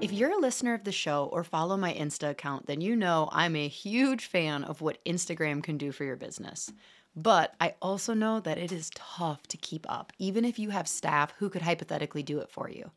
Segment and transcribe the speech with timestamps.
[0.00, 3.28] If you're a listener of the show or follow my Insta account, then you know
[3.32, 6.72] I'm a huge fan of what Instagram can do for your business.
[7.14, 10.88] But I also know that it is tough to keep up, even if you have
[10.88, 12.92] staff who could hypothetically do it for you.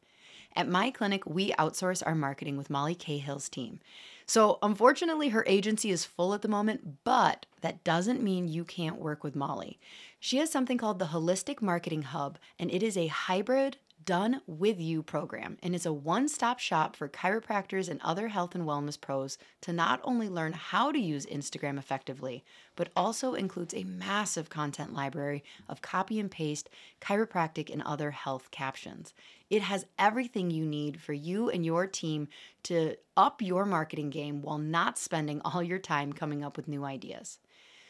[0.55, 3.81] At my clinic, we outsource our marketing with Molly Cahill's team.
[4.25, 9.01] So, unfortunately, her agency is full at the moment, but that doesn't mean you can't
[9.01, 9.77] work with Molly.
[10.21, 13.75] She has something called the Holistic Marketing Hub, and it is a hybrid
[14.05, 18.55] done with you program and is a one stop shop for chiropractors and other health
[18.55, 22.43] and wellness pros to not only learn how to use Instagram effectively,
[22.75, 26.69] but also includes a massive content library of copy and paste
[27.01, 29.13] chiropractic and other health captions.
[29.49, 32.27] It has everything you need for you and your team
[32.63, 36.83] to up your marketing game while not spending all your time coming up with new
[36.83, 37.39] ideas.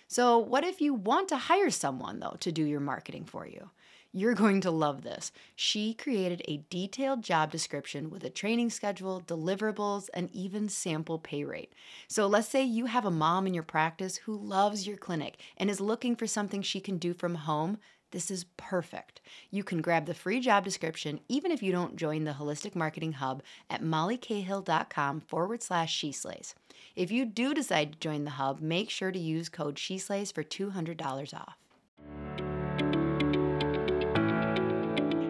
[0.07, 3.71] So, what if you want to hire someone, though, to do your marketing for you?
[4.15, 5.31] You're going to love this.
[5.55, 11.43] She created a detailed job description with a training schedule, deliverables, and even sample pay
[11.43, 11.73] rate.
[12.07, 15.67] So let's say you have a mom in your practice who loves your clinic and
[15.67, 17.79] is looking for something she can do from home.
[18.11, 19.19] This is perfect.
[19.49, 23.13] You can grab the free job description even if you don't join the Holistic Marketing
[23.13, 26.53] Hub at mollycahill.com forward slash she slays.
[26.95, 30.31] If you do decide to join the hub, make sure to use code she slays
[30.31, 31.62] for $200 off.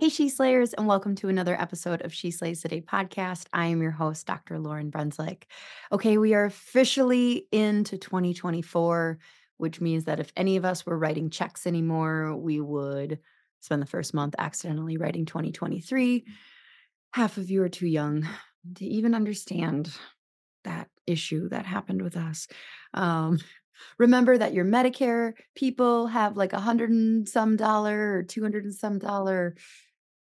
[0.00, 3.44] Hey, She Slayers, and welcome to another episode of She Slays the Day podcast.
[3.52, 4.56] I am your host, Dr.
[4.56, 5.42] Lauryn Brunslick.
[5.92, 9.18] Okay, we are officially into 2024,
[9.58, 13.18] which means that if any of us were writing checks anymore, we would
[13.60, 16.24] spend the first month accidentally writing 2023.
[17.12, 18.26] Half of you are too young
[18.76, 19.92] to even understand
[20.64, 22.48] that issue that happened with us.
[22.94, 23.38] Um,
[23.98, 28.74] remember that your Medicare people have like a hundred and some dollar or 200 and
[28.74, 29.56] some dollar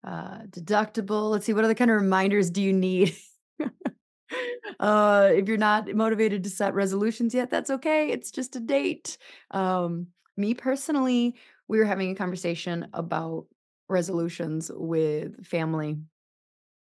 [0.03, 1.31] uh, deductible.
[1.31, 3.16] Let's see, what other kind of reminders do you need?
[4.80, 8.12] uh, if you're not motivated to set resolutions yet, that's okay.
[8.12, 9.18] It's just a date.
[9.52, 11.36] Um, me personally,
[11.68, 13.46] we were having a conversation about
[13.88, 15.97] resolutions with family.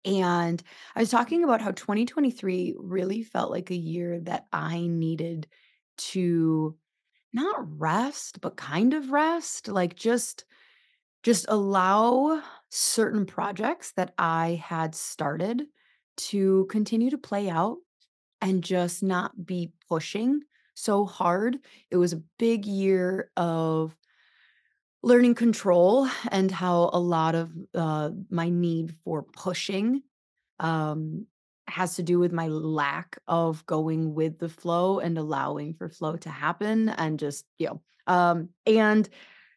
[0.06, 0.62] And
[0.96, 5.48] I was talking about how 2023 really felt like a year that I needed
[5.98, 6.76] to
[7.34, 10.46] not rest, but kind of rest, like just
[11.28, 15.64] just allow certain projects that I had started
[16.16, 17.80] to continue to play out
[18.40, 20.40] and just not be pushing
[20.74, 21.58] so hard.
[21.92, 23.94] It was a big year of
[25.04, 30.04] learning control and how a lot of uh, my need for pushing
[30.62, 31.26] um,
[31.68, 36.16] has to do with my lack of going with the flow and allowing for flow
[36.16, 39.10] to happen and just, you know, um, and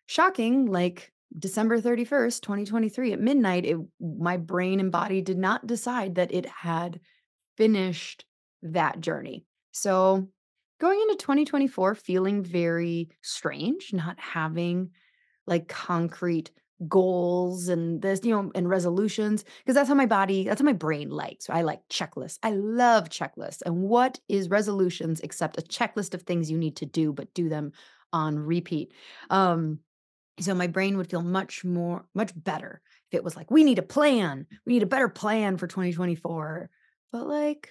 [0.06, 6.16] shocking, like December 31st, 2023 at midnight, it, my brain and body did not decide
[6.16, 7.00] that it had
[7.56, 8.24] finished
[8.62, 9.46] that journey.
[9.72, 10.28] So,
[10.80, 14.90] going into 2024 feeling very strange, not having
[15.46, 16.50] like concrete
[16.88, 20.72] goals and this, you know, and resolutions, because that's how my body, that's how my
[20.72, 21.50] brain likes.
[21.50, 22.38] I like checklists.
[22.42, 23.62] I love checklists.
[23.64, 27.48] And what is resolutions except a checklist of things you need to do, but do
[27.48, 27.72] them
[28.12, 28.92] on repeat?
[29.28, 29.80] Um,
[30.40, 33.78] so my brain would feel much more, much better if it was like, we need
[33.78, 34.46] a plan.
[34.66, 36.70] We need a better plan for 2024.
[37.12, 37.70] But like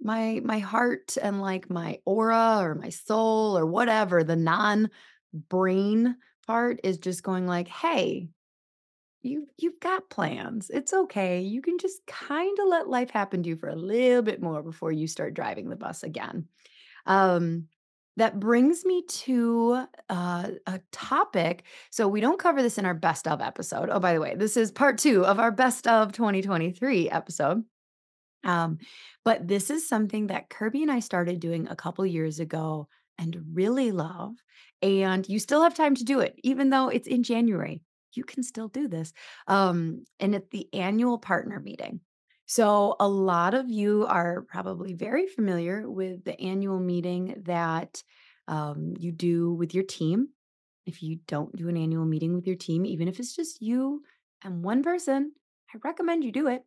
[0.00, 6.16] my my heart and like my aura or my soul or whatever, the non-brain
[6.46, 8.28] part is just going like, hey,
[9.22, 10.70] you you've got plans.
[10.70, 11.40] It's okay.
[11.40, 14.92] You can just kinda let life happen to you for a little bit more before
[14.92, 16.48] you start driving the bus again.
[17.06, 17.68] Um,
[18.16, 23.28] that brings me to, uh, a topic so we don't cover this in our best
[23.28, 23.88] of episode.
[23.90, 27.64] Oh, by the way, this is part 2 of our best of 2023 episode.
[28.44, 28.78] Um,
[29.24, 33.36] but this is something that Kirby and I started doing a couple years ago and
[33.52, 34.34] really love,
[34.82, 37.82] and you still have time to do it, even though it's in January.
[38.14, 39.12] You can still do this.
[39.46, 42.00] Um, and at the annual partner meeting.
[42.46, 48.02] So, a lot of you are probably very familiar with the annual meeting that
[48.46, 50.28] um, you do with your team.
[50.86, 54.02] If you don't do an annual meeting with your team, even if it's just you
[54.44, 55.32] and one person,
[55.74, 56.62] I recommend you do it.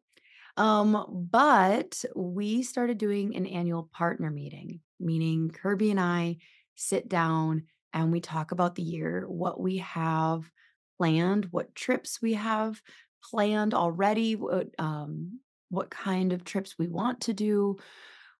[0.57, 6.37] Um, but we started doing an annual partner meeting, meaning Kirby and I
[6.75, 10.51] sit down and we talk about the year, what we have
[10.97, 12.81] planned, what trips we have
[13.23, 17.77] planned already, what um what kind of trips we want to do,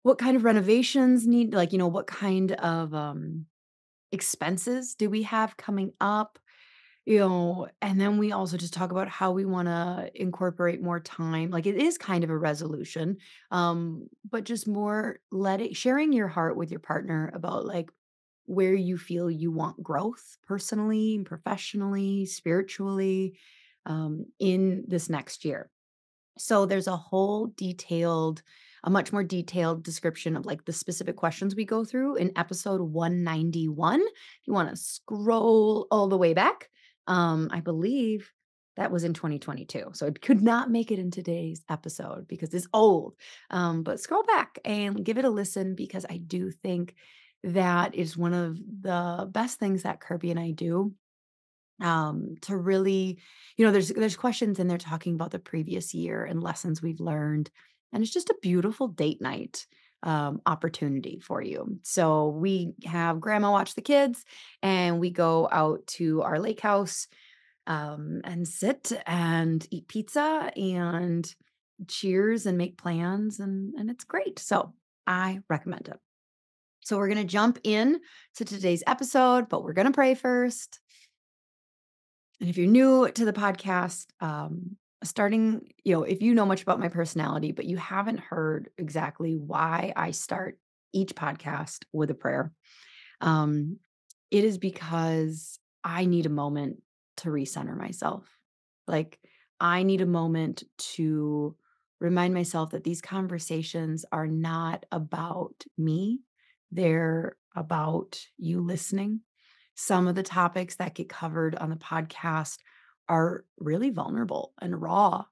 [0.02, 3.46] what kind of renovations need like, you know, what kind of um
[4.12, 6.38] expenses do we have coming up?
[7.06, 11.50] You know, and then we also just talk about how we wanna incorporate more time.
[11.50, 13.16] Like, it is kind of a resolution,
[13.50, 17.90] um, but just more letting sharing your heart with your partner about, like,
[18.46, 23.38] where you feel you want growth personally professionally, spiritually,
[23.86, 25.70] um, in this next year.
[26.38, 28.42] So there's a whole detailed
[28.84, 32.80] a much more detailed description of, like, the specific questions we go through in episode
[32.80, 34.00] 191.
[34.00, 36.70] If you wanna scroll all the way back,
[37.06, 38.30] um, I believe
[38.76, 42.68] that was in 2022, so it could not make it in today's episode because it's
[42.72, 43.14] old.
[43.50, 46.94] Um, but scroll back and give it a listen because I do think
[47.42, 50.94] that is one of the best things that Kirby and I do
[51.80, 53.18] um to really
[53.56, 57.00] you know there's there's questions in there talking about the previous year and lessons we've
[57.00, 57.50] learned
[57.92, 59.66] and it's just a beautiful date night
[60.02, 61.78] um opportunity for you.
[61.82, 64.24] So we have grandma watch the kids
[64.62, 67.06] and we go out to our lake house
[67.66, 71.34] um and sit and eat pizza and
[71.86, 74.38] cheers and make plans and and it's great.
[74.38, 74.72] So
[75.06, 75.98] i recommend it.
[76.82, 78.00] So we're going to jump in
[78.36, 80.80] to today's episode but we're going to pray first
[82.40, 86.62] and if you're new to the podcast, um, starting, you know, if you know much
[86.62, 90.58] about my personality, but you haven't heard exactly why I start
[90.92, 92.52] each podcast with a prayer,
[93.20, 93.76] um,
[94.30, 96.82] it is because I need a moment
[97.18, 98.26] to recenter myself.
[98.86, 99.18] Like,
[99.60, 100.62] I need a moment
[100.94, 101.54] to
[102.00, 106.20] remind myself that these conversations are not about me,
[106.72, 109.20] they're about you listening
[109.80, 112.58] some of the topics that get covered on the podcast
[113.08, 115.24] are really vulnerable and raw.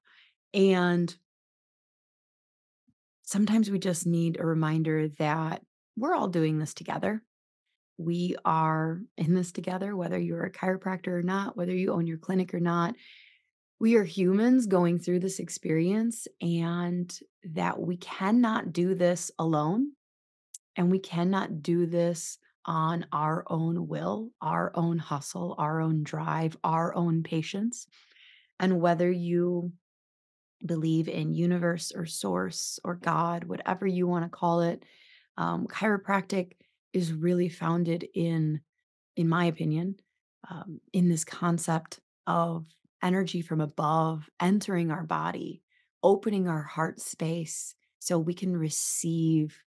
[0.55, 1.15] And
[3.25, 5.61] sometimes we just need a reminder that
[5.99, 7.23] we're all doing this together.
[7.99, 12.17] We are in this together, whether you're a chiropractor or not, whether you own your
[12.17, 12.95] clinic or not.
[13.79, 17.15] We are humans going through this experience, and
[17.45, 19.93] that we cannot do this alone.
[20.75, 22.39] And we cannot do this
[22.69, 27.87] on our own will, our own hustle, our own drive, our own patience.
[28.61, 29.73] And whether you
[30.65, 34.85] believe in universe or source or God, whatever you want to call it,
[35.39, 36.53] um, chiropractic
[36.93, 38.61] is really founded in,
[39.17, 39.97] in my opinion,
[40.51, 42.67] um, in this concept of
[43.03, 45.63] energy from above entering our body,
[46.03, 49.59] opening our heart space so we can receive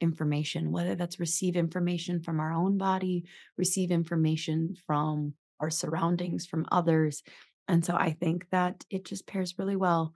[0.00, 3.24] information, whether that's receive information from our own body,
[3.56, 7.22] receive information from our surroundings, from others.
[7.66, 10.14] And so I think that it just pairs really well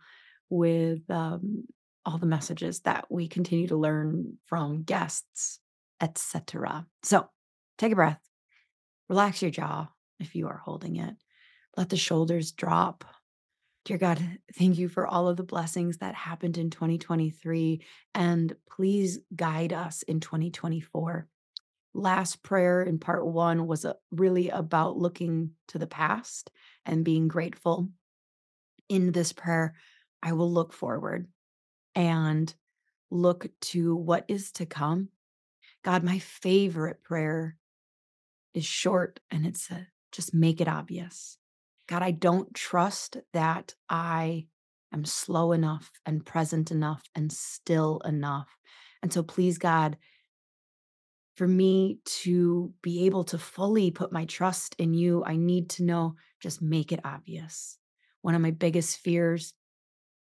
[0.48, 1.64] with um,
[2.04, 5.60] all the messages that we continue to learn from guests,
[6.00, 6.86] etc.
[7.02, 7.28] So
[7.78, 8.20] take a breath,
[9.08, 9.88] relax your jaw
[10.20, 11.14] if you are holding it,
[11.76, 13.04] let the shoulders drop
[13.84, 17.82] Dear God, thank you for all of the blessings that happened in 2023.
[18.14, 21.26] And please guide us in 2024.
[21.94, 26.50] Last prayer in part one was uh, really about looking to the past
[26.86, 27.88] and being grateful.
[28.88, 29.74] In this prayer,
[30.22, 31.26] I will look forward
[31.96, 32.52] and
[33.10, 35.08] look to what is to come.
[35.82, 37.56] God, my favorite prayer
[38.54, 41.36] is short and it's a, just make it obvious.
[41.88, 44.46] God, I don't trust that I
[44.92, 48.48] am slow enough and present enough and still enough.
[49.02, 49.96] And so, please, God,
[51.36, 55.84] for me to be able to fully put my trust in you, I need to
[55.84, 57.78] know just make it obvious.
[58.20, 59.54] one of my biggest fears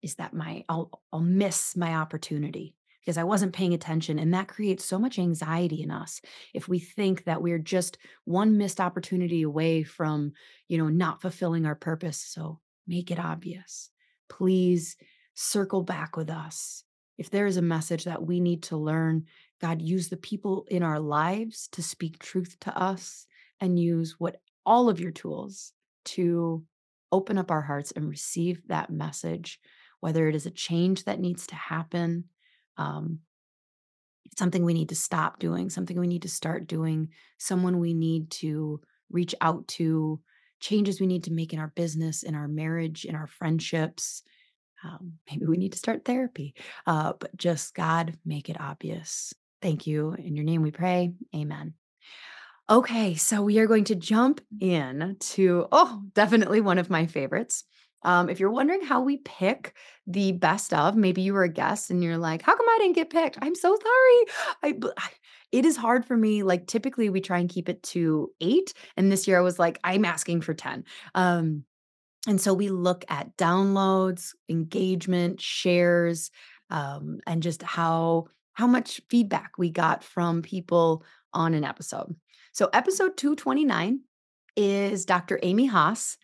[0.02, 4.48] is that my I'll I'll miss my opportunity because I wasn't paying attention and that
[4.48, 6.20] creates so much anxiety in us
[6.52, 10.32] if we think that we're just one missed opportunity away from,
[10.68, 12.18] you know, not fulfilling our purpose.
[12.18, 13.90] So make it obvious.
[14.28, 14.96] Please
[15.34, 16.84] circle back with us.
[17.16, 19.24] If there is a message that we need to learn,
[19.60, 23.26] God use the people in our lives to speak truth to us
[23.60, 25.72] and use what all of your tools
[26.04, 26.64] to
[27.10, 29.60] open up our hearts and receive that message,
[30.00, 32.24] whether it is a change that needs to happen,
[32.78, 33.18] um,
[34.38, 37.08] something we need to stop doing, something we need to start doing,
[37.38, 38.80] someone we need to
[39.10, 40.20] reach out to,
[40.60, 44.22] changes we need to make in our business, in our marriage, in our friendships.
[44.84, 46.54] Um, maybe we need to start therapy,
[46.86, 49.34] uh, but just God, make it obvious.
[49.60, 50.12] Thank you.
[50.12, 51.12] In your name we pray.
[51.34, 51.74] Amen.
[52.70, 57.64] Okay, so we are going to jump in to, oh, definitely one of my favorites.
[58.02, 59.74] Um, if you're wondering how we pick
[60.06, 62.94] the best of, maybe you were a guest and you're like, how come I didn't
[62.94, 63.38] get picked?
[63.42, 64.24] I'm so sorry.
[64.62, 64.78] I,
[65.52, 66.42] it is hard for me.
[66.42, 68.72] Like typically we try and keep it to eight.
[68.96, 70.84] And this year I was like, I'm asking for 10.
[71.14, 71.64] Um,
[72.26, 76.30] and so we look at downloads, engagement, shares,
[76.70, 82.14] um, and just how how much feedback we got from people on an episode.
[82.52, 84.00] So, episode 229
[84.56, 85.38] is Dr.
[85.44, 86.18] Amy Haas.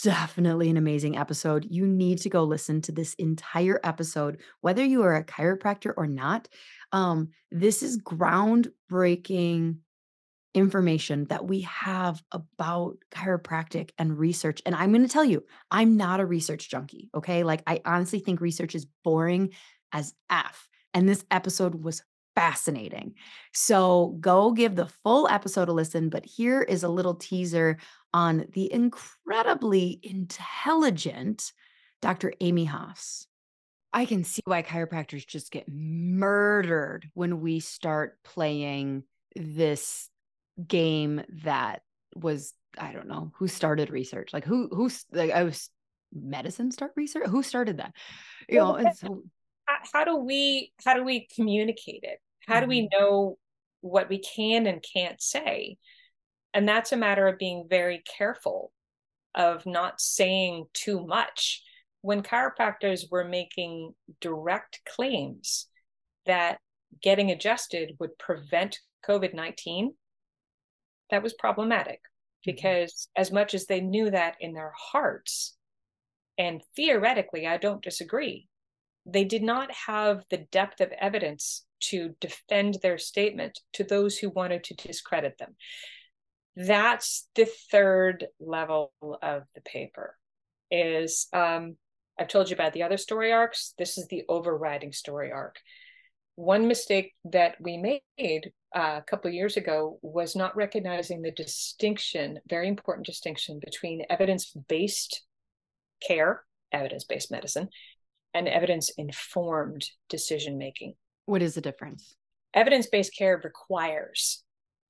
[0.00, 1.66] Definitely an amazing episode.
[1.68, 6.06] You need to go listen to this entire episode, whether you are a chiropractor or
[6.06, 6.48] not.
[6.92, 9.76] Um, this is groundbreaking
[10.54, 14.62] information that we have about chiropractic and research.
[14.64, 17.10] And I'm going to tell you, I'm not a research junkie.
[17.14, 17.42] Okay.
[17.42, 19.50] Like, I honestly think research is boring
[19.92, 20.68] as F.
[20.94, 22.02] And this episode was
[22.34, 23.14] fascinating.
[23.52, 26.08] So go give the full episode a listen.
[26.08, 27.78] But here is a little teaser
[28.14, 31.52] on the incredibly intelligent
[32.00, 32.32] Dr.
[32.40, 33.26] Amy Haas.
[33.92, 39.04] I can see why chiropractors just get murdered when we start playing
[39.36, 40.08] this
[40.66, 41.82] game that
[42.14, 44.32] was I don't know who started research.
[44.32, 45.68] Like who who's like I was
[46.12, 47.28] medicine start research?
[47.28, 47.92] Who started that?
[48.48, 49.22] You well, know, and so
[49.92, 52.98] how do we how do we communicate it how do we mm-hmm.
[52.98, 53.38] know
[53.80, 55.76] what we can and can't say
[56.54, 58.72] and that's a matter of being very careful
[59.34, 61.62] of not saying too much
[62.02, 65.68] when chiropractors were making direct claims
[66.26, 66.58] that
[67.02, 69.88] getting adjusted would prevent covid-19
[71.10, 72.52] that was problematic mm-hmm.
[72.52, 75.56] because as much as they knew that in their hearts
[76.38, 78.48] and theoretically i don't disagree
[79.06, 84.30] they did not have the depth of evidence to defend their statement to those who
[84.30, 85.56] wanted to discredit them.
[86.56, 88.92] That's the third level
[89.22, 90.16] of the paper.
[90.70, 91.76] Is um,
[92.18, 93.74] I've told you about the other story arcs.
[93.78, 95.56] This is the overriding story arc.
[96.34, 101.30] One mistake that we made uh, a couple of years ago was not recognizing the
[101.30, 105.22] distinction, very important distinction between evidence-based
[106.06, 106.42] care,
[106.72, 107.68] evidence-based medicine,
[108.32, 110.94] and evidence informed decision making.
[111.26, 112.16] What is the difference?
[112.54, 114.42] Evidence based care requires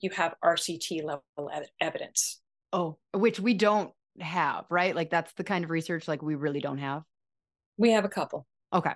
[0.03, 2.41] you have RCT level ev- evidence.
[2.73, 4.95] Oh, which we don't have, right?
[4.95, 7.03] Like that's the kind of research like we really don't have.
[7.77, 8.47] We have a couple.
[8.73, 8.93] Okay.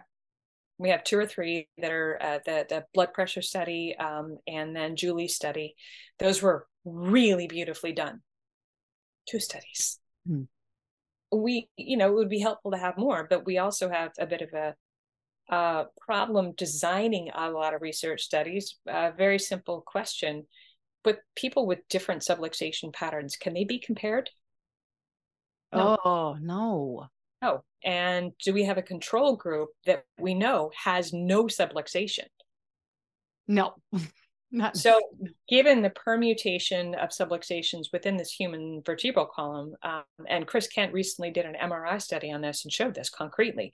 [0.79, 4.77] We have two or three that are uh, the the blood pressure study um, and
[4.77, 5.75] then Julie's study.
[6.19, 8.21] Those were really beautifully done.
[9.27, 9.99] Two studies.
[10.27, 10.43] Hmm
[11.33, 14.27] we you know it would be helpful to have more but we also have a
[14.27, 14.75] bit of a
[15.49, 20.45] uh, problem designing a lot of research studies a very simple question
[21.07, 24.29] but people with different subluxation patterns can they be compared?
[25.73, 25.97] No.
[26.05, 27.07] oh no.
[27.41, 32.27] No and do we have a control group that we know has no subluxation?
[33.47, 33.75] No.
[34.51, 35.01] Not so,
[35.49, 41.31] given the permutation of subluxations within this human vertebral column, um, and Chris Kent recently
[41.31, 43.73] did an MRI study on this and showed this concretely,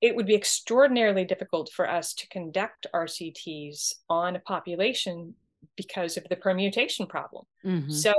[0.00, 5.34] it would be extraordinarily difficult for us to conduct RCTs on a population
[5.76, 7.44] because of the permutation problem.
[7.64, 7.90] Mm-hmm.
[7.90, 8.12] So,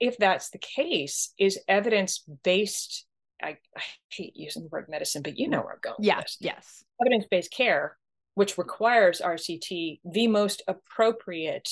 [0.00, 3.06] if that's the case, is evidence based?
[3.42, 5.96] I, I, hate using the word medicine, but you know where I'm going.
[6.00, 6.84] Yes, yes.
[7.00, 7.96] Evidence based care
[8.34, 11.68] which requires RCT, the most appropriate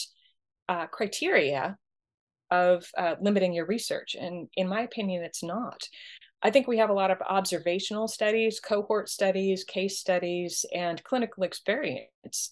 [0.68, 1.76] uh, criteria
[2.50, 4.14] of uh, limiting your research.
[4.18, 5.82] And in my opinion, it's not.
[6.42, 11.44] I think we have a lot of observational studies, cohort studies, case studies, and clinical
[11.44, 12.50] experience,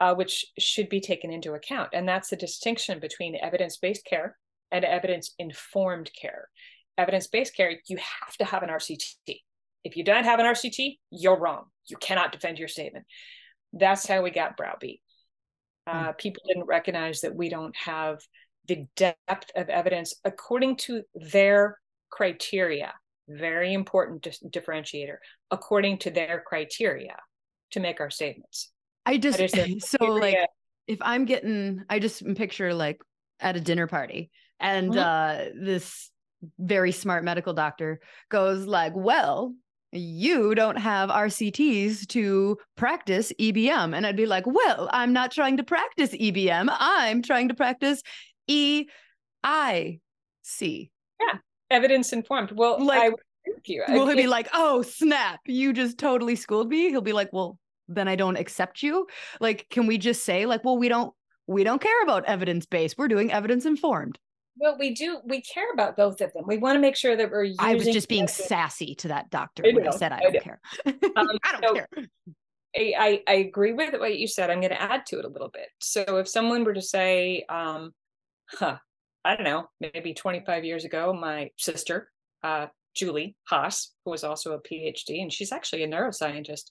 [0.00, 1.90] uh, which should be taken into account.
[1.92, 4.36] And that's the distinction between evidence based care
[4.70, 6.48] and evidence informed care.
[6.96, 9.40] evidence-based care, you have to have an RCT.
[9.84, 11.66] If you don't have an RCT, you're wrong.
[11.86, 13.06] You cannot defend your statement.
[13.72, 15.00] That's how we got browbeat.
[15.86, 16.18] Uh, mm.
[16.18, 18.18] People didn't recognize that we don't have
[18.66, 21.78] the depth of evidence according to their
[22.10, 22.92] criteria.
[23.28, 25.16] Very important differentiator.
[25.50, 27.16] According to their criteria
[27.70, 28.72] to make our statements.
[29.08, 29.40] I just
[29.88, 30.36] so like
[30.86, 33.00] if I'm getting, I just picture like
[33.40, 34.98] at a dinner party and mm-hmm.
[34.98, 36.10] uh this
[36.58, 39.54] very smart medical doctor goes like, well,
[39.90, 43.96] you don't have RCTs to practice EBM.
[43.96, 46.68] And I'd be like, well, I'm not trying to practice EBM.
[46.78, 48.02] I'm trying to practice
[48.46, 48.86] E
[49.42, 50.00] I
[50.44, 50.90] EIC.
[51.20, 51.38] Yeah,
[51.70, 52.52] evidence informed.
[52.52, 53.84] Well, like, I you.
[53.88, 56.90] Will he be like, oh, snap, you just totally schooled me?
[56.90, 59.06] He'll be like, well, then I don't accept you.
[59.40, 61.12] Like, can we just say, like, well, we don't
[61.46, 62.96] we don't care about evidence based.
[62.98, 64.18] We're doing evidence informed.
[64.56, 65.20] Well, we do.
[65.24, 66.44] We care about both of them.
[66.46, 67.44] We want to make sure that we're.
[67.44, 68.48] Using I was just being evidence.
[68.48, 70.60] sassy to that doctor I when I said I, I don't care.
[71.16, 71.88] Um, I don't so care.
[72.76, 74.50] I, I agree with what you said.
[74.50, 75.68] I'm going to add to it a little bit.
[75.80, 77.92] So if someone were to say, um,
[78.50, 78.76] huh,
[79.24, 82.10] I don't know, maybe 25 years ago, my sister,
[82.42, 86.64] uh, Julie Haas, who was also a PhD, and she's actually a neuroscientist.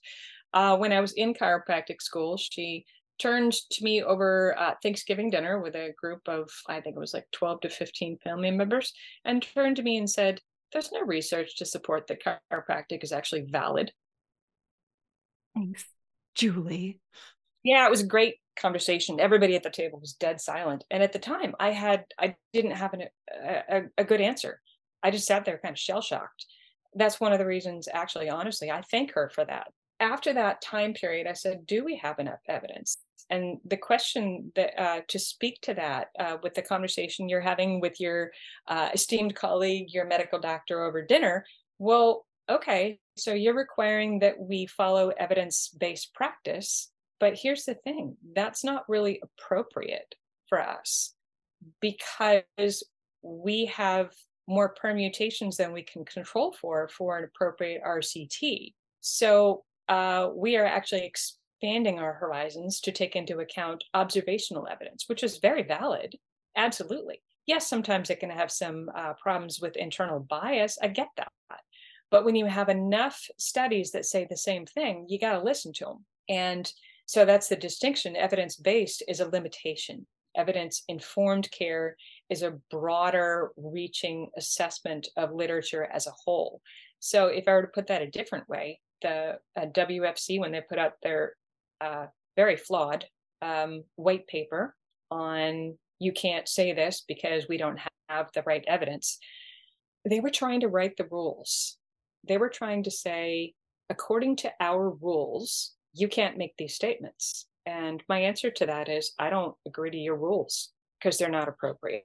[0.52, 2.84] Uh, when I was in chiropractic school, she
[3.18, 7.14] turned to me over uh, Thanksgiving dinner with a group of, I think it was
[7.14, 8.92] like 12 to 15 family members,
[9.24, 10.40] and turned to me and said,
[10.72, 13.92] There's no research to support that chiropractic is actually valid.
[15.54, 15.84] Thanks,
[16.34, 17.00] Julie.
[17.64, 19.20] Yeah, it was a great conversation.
[19.20, 20.84] Everybody at the table was dead silent.
[20.90, 23.04] And at the time, I had, I didn't have an,
[23.44, 24.60] a, a good answer.
[25.02, 26.46] I just sat there kind of shell shocked.
[26.94, 29.68] That's one of the reasons, actually, honestly, I thank her for that.
[30.00, 32.98] After that time period, I said, Do we have enough evidence?
[33.30, 37.80] and the question that uh, to speak to that uh, with the conversation you're having
[37.80, 38.30] with your
[38.68, 41.44] uh, esteemed colleague your medical doctor over dinner
[41.78, 46.90] well okay so you're requiring that we follow evidence-based practice
[47.20, 50.14] but here's the thing that's not really appropriate
[50.48, 51.14] for us
[51.80, 52.82] because
[53.22, 54.10] we have
[54.46, 58.72] more permutations than we can control for for an appropriate RCT.
[59.00, 65.22] So uh, we are actually expanding our horizons to take into account observational evidence, which
[65.22, 66.16] is very valid.
[66.56, 67.22] Absolutely.
[67.46, 70.78] Yes, sometimes it can have some uh, problems with internal bias.
[70.82, 71.28] I get that.
[72.10, 75.72] But when you have enough studies that say the same thing, you got to listen
[75.74, 76.04] to them.
[76.28, 76.72] And
[77.06, 78.16] so that's the distinction.
[78.16, 80.06] Evidence based is a limitation.
[80.36, 81.96] Evidence informed care
[82.30, 86.60] is a broader reaching assessment of literature as a whole.
[87.00, 90.60] So if I were to put that a different way, the uh, WFC, when they
[90.60, 91.34] put out their
[91.80, 92.06] uh,
[92.36, 93.04] very flawed
[93.42, 94.74] um, white paper
[95.10, 99.18] on you can't say this because we don't have the right evidence.
[100.08, 101.76] They were trying to write the rules.
[102.26, 103.54] They were trying to say,
[103.90, 107.46] according to our rules, you can't make these statements.
[107.66, 111.48] And my answer to that is, I don't agree to your rules because they're not
[111.48, 112.04] appropriate.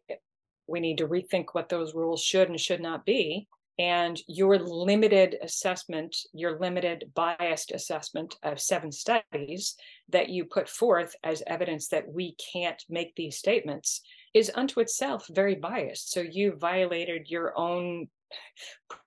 [0.68, 3.48] We need to rethink what those rules should and should not be
[3.80, 9.76] and your limited assessment, your limited biased assessment of seven studies
[10.10, 14.02] that you put forth as evidence that we can't make these statements
[14.34, 16.12] is unto itself very biased.
[16.12, 18.10] So you violated your own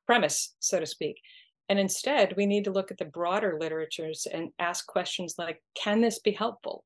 [0.07, 1.21] premise, so to speak.
[1.69, 6.01] And instead, we need to look at the broader literatures and ask questions like can
[6.01, 6.85] this be helpful?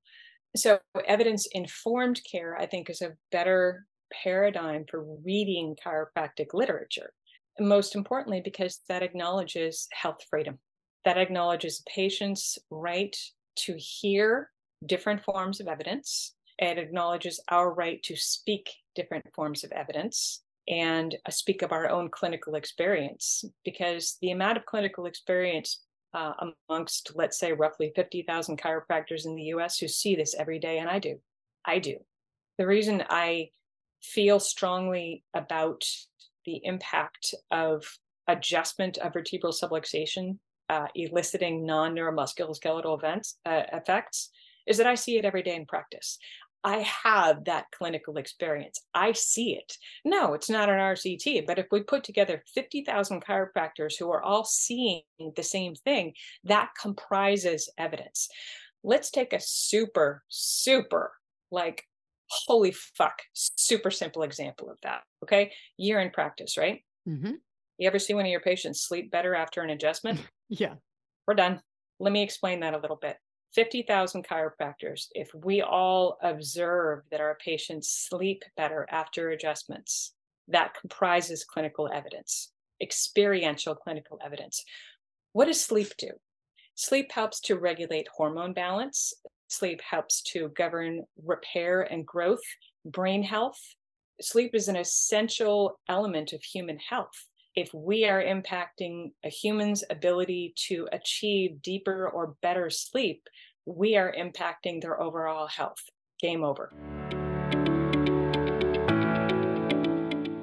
[0.56, 7.12] So, evidence informed care, I think, is a better paradigm for reading chiropractic literature
[7.60, 10.58] most importantly, because that acknowledges health freedom,
[11.04, 13.16] that acknowledges patients' right
[13.56, 14.50] to hear
[14.86, 16.34] different forms of evidence.
[16.58, 21.88] It acknowledges our right to speak different forms of evidence and uh, speak of our
[21.88, 26.32] own clinical experience, because the amount of clinical experience uh,
[26.68, 30.88] amongst, let's say, roughly 50,000 chiropractors in the US who see this every day, and
[30.88, 31.20] I do.
[31.64, 31.96] I do.
[32.58, 33.50] The reason I
[34.02, 35.84] feel strongly about
[36.44, 37.84] the impact of
[38.28, 44.30] adjustment of vertebral subluxation uh, eliciting non-neuromusculoskeletal events uh, effects
[44.66, 46.18] is that I see it every day in practice.
[46.62, 48.80] I have that clinical experience.
[48.94, 49.76] I see it.
[50.04, 54.44] No, it's not an RCT, but if we put together 50,000 chiropractors who are all
[54.44, 55.02] seeing
[55.36, 56.12] the same thing,
[56.44, 58.28] that comprises evidence.
[58.84, 61.12] Let's take a super, super
[61.50, 61.84] like
[62.30, 65.02] holy fuck, super simple example of that.
[65.22, 65.52] Okay.
[65.76, 66.82] Year in practice, right?
[67.08, 67.32] Mm-hmm.
[67.78, 70.20] You ever see one of your patients sleep better after an adjustment?
[70.48, 70.74] yeah.
[71.26, 71.60] We're done.
[71.98, 73.16] Let me explain that a little bit.
[73.54, 80.14] 50,000 chiropractors, if we all observe that our patients sleep better after adjustments,
[80.48, 84.62] that comprises clinical evidence, experiential clinical evidence.
[85.32, 86.10] What does sleep do?
[86.74, 89.12] Sleep helps to regulate hormone balance.
[89.50, 92.42] Sleep helps to govern repair and growth,
[92.84, 93.58] brain health.
[94.20, 97.26] Sleep is an essential element of human health.
[97.56, 103.24] If we are impacting a human's ability to achieve deeper or better sleep,
[103.66, 105.82] we are impacting their overall health.
[106.20, 106.72] Game over.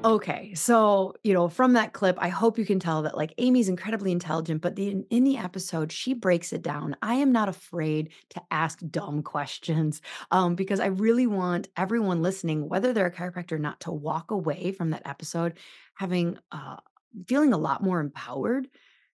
[0.08, 3.67] Okay, so, you know, from that clip, I hope you can tell that, like, Amy's
[3.67, 6.96] incredibly intelligent, but the in the episode, she breaks it down.
[7.02, 12.70] I am not afraid to ask dumb questions, um, because I really want everyone listening,
[12.70, 15.58] whether they're a chiropractor or not, to walk away from that episode
[15.96, 16.78] having, uh
[17.28, 18.67] feeling a lot more empowered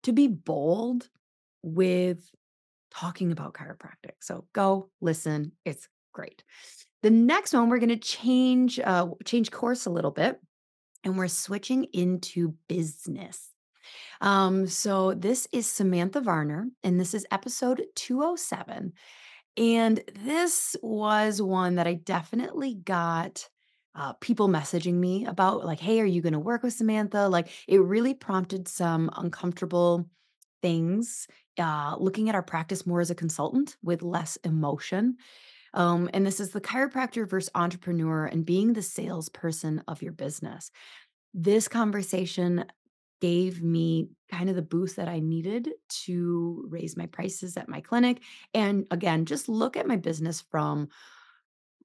[0.04, 1.08] to be bold
[1.64, 2.32] with
[2.92, 4.14] talking about chiropractic.
[4.22, 6.44] So go listen, it's great.
[7.04, 10.40] The next one, we're gonna change, uh, change course a little bit
[11.04, 13.50] and we're switching into business.
[14.22, 18.94] Um, so this is Samantha Varner, and this is episode 207.
[19.58, 23.48] And this was one that I definitely got
[23.94, 27.28] uh, people messaging me about, like, hey, are you going to work with Samantha?
[27.28, 30.08] Like, it really prompted some uncomfortable
[30.62, 31.28] things,
[31.60, 35.18] uh, looking at our practice more as a consultant with less emotion.
[35.74, 40.72] Um, and this is the chiropractor versus entrepreneur and being the salesperson of your business.
[41.34, 42.66] This conversation
[43.22, 45.70] gave me kind of the boost that I needed
[46.06, 48.22] to raise my prices at my clinic.
[48.54, 50.90] And again, just look at my business from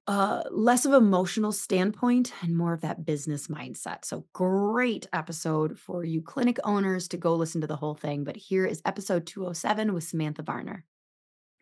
[0.07, 4.05] uh, less of emotional standpoint and more of that business mindset.
[4.05, 8.23] So great episode for you clinic owners to go listen to the whole thing.
[8.23, 10.85] But here is episode 207 with Samantha Varner.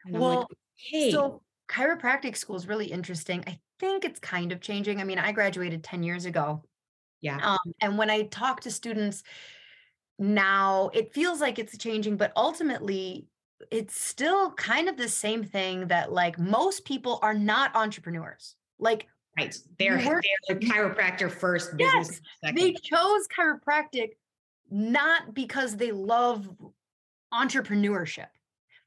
[0.07, 1.11] well, like, hey.
[1.11, 3.43] So chiropractic school is really interesting.
[3.47, 4.99] I think it's kind of changing.
[4.99, 6.63] I mean, I graduated 10 years ago.
[7.21, 7.37] Yeah.
[7.41, 9.23] Um, and when I talk to students
[10.19, 13.27] now, it feels like it's changing, but ultimately,
[13.71, 18.55] it's still kind of the same thing that like most people are not entrepreneurs.
[18.79, 19.55] Like, right.
[19.79, 24.09] They're, they're chiropractor first, business yes, They chose chiropractic
[24.69, 26.49] not because they love
[27.33, 28.27] entrepreneurship.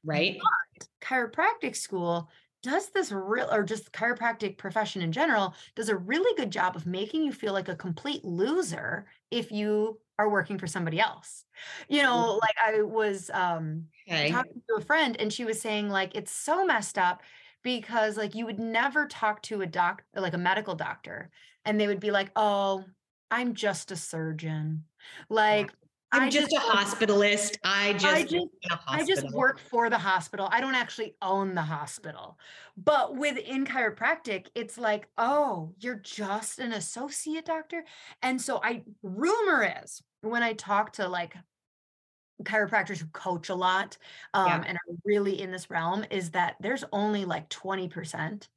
[0.03, 0.39] Right.
[0.77, 2.29] But chiropractic school
[2.61, 6.85] does this real or just chiropractic profession in general does a really good job of
[6.85, 11.45] making you feel like a complete loser if you are working for somebody else
[11.87, 12.39] you know mm-hmm.
[12.41, 14.31] like i was um okay.
[14.31, 17.21] talking to a friend and she was saying like it's so messed up
[17.63, 21.29] because like you would never talk to a doc like a medical doctor
[21.65, 22.83] and they would be like oh
[23.31, 24.83] i'm just a surgeon
[25.29, 25.71] like
[26.11, 27.57] I'm just, just, a hospitalist.
[27.63, 28.47] I just, I just,
[28.87, 30.49] I just work for the hospital.
[30.51, 32.39] I don't actually own the hospital.
[32.77, 37.83] But within chiropractic, it's like, oh, you're just an associate doctor.
[38.23, 41.35] And so I rumor is when I talk to like
[42.43, 43.97] chiropractors who coach a lot
[44.33, 44.63] um, yeah.
[44.65, 48.47] and are really in this realm, is that there's only like 20%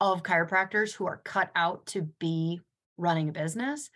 [0.00, 2.60] of chiropractors who are cut out to be
[2.98, 3.90] running a business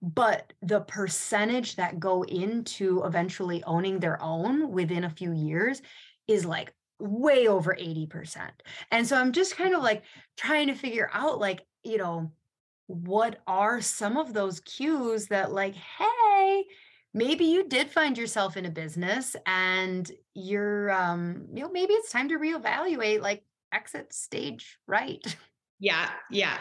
[0.00, 5.82] but the percentage that go into eventually owning their own within a few years
[6.28, 8.50] is like way over 80%.
[8.90, 10.02] And so I'm just kind of like
[10.36, 12.32] trying to figure out like, you know,
[12.86, 16.64] what are some of those cues that like, hey,
[17.12, 22.12] maybe you did find yourself in a business and you're um, you know, maybe it's
[22.12, 25.36] time to reevaluate like exit stage right.
[25.80, 26.58] Yeah, yeah.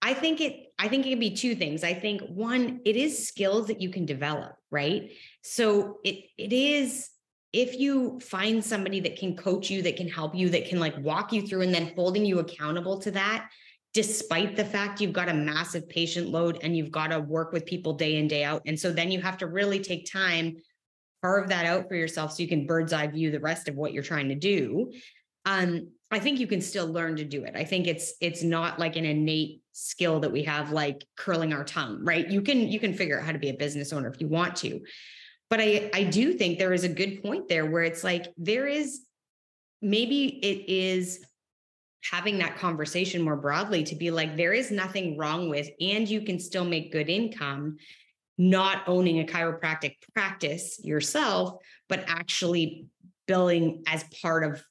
[0.00, 1.82] I think it I think it can be two things.
[1.82, 5.10] I think one it is skills that you can develop, right?
[5.42, 7.10] So it it is
[7.52, 10.96] if you find somebody that can coach you, that can help you, that can like
[10.98, 13.48] walk you through and then holding you accountable to that,
[13.92, 17.66] despite the fact you've got a massive patient load and you've got to work with
[17.66, 18.62] people day in, day out.
[18.66, 20.58] And so then you have to really take time,
[21.22, 23.92] carve that out for yourself so you can bird's eye view the rest of what
[23.92, 24.92] you're trying to do.
[25.44, 27.54] Um, I think you can still learn to do it.
[27.54, 31.64] I think it's it's not like an innate skill that we have like curling our
[31.64, 32.28] tongue, right?
[32.28, 34.56] You can you can figure out how to be a business owner if you want
[34.56, 34.80] to.
[35.48, 38.66] But I I do think there is a good point there where it's like there
[38.66, 39.02] is
[39.80, 41.24] maybe it is
[42.02, 46.22] having that conversation more broadly to be like there is nothing wrong with and you
[46.22, 47.76] can still make good income
[48.38, 52.86] not owning a chiropractic practice yourself but actually
[53.26, 54.62] billing as part of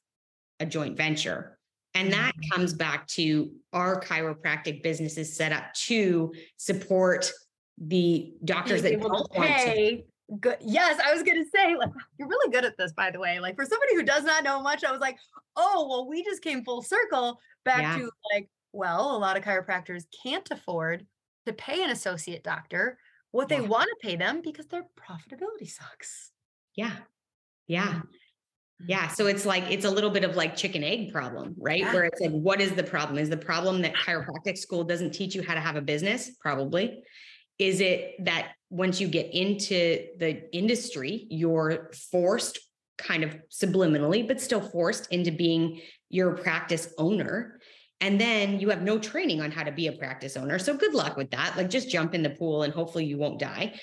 [0.60, 1.58] a joint venture.
[1.94, 2.54] And that mm-hmm.
[2.54, 7.30] comes back to our chiropractic businesses set up to support
[7.78, 10.04] the doctors that don't pay.
[10.38, 10.58] Good.
[10.60, 13.40] Yes, I was going to say, like, you're really good at this, by the way.
[13.40, 15.16] Like, for somebody who does not know much, I was like,
[15.56, 17.96] oh, well, we just came full circle back yeah.
[17.96, 21.04] to like, well, a lot of chiropractors can't afford
[21.46, 22.98] to pay an associate doctor
[23.32, 23.66] what they Yeah.
[23.66, 26.30] want to pay them because their profitability sucks.
[26.76, 26.96] Yeah.
[27.66, 28.02] Yeah.
[28.86, 29.06] Yeah.
[29.06, 29.14] Mm-hmm.
[29.14, 31.80] So it's like, it's a little bit of like chicken egg problem, right?
[31.80, 31.92] Yeah.
[31.92, 33.18] Where it's like, what is the problem?
[33.18, 36.30] Is the problem that chiropractic school doesn't teach you how to have a business?
[36.40, 37.02] Probably.
[37.58, 42.58] Is it that once you get into the industry, you're forced
[42.96, 47.60] kind of subliminally, but still forced into being your practice owner?
[48.00, 50.58] And then you have no training on how to be a practice owner.
[50.58, 51.54] So good luck with that.
[51.58, 53.78] Like just jump in the pool and hopefully you won't die.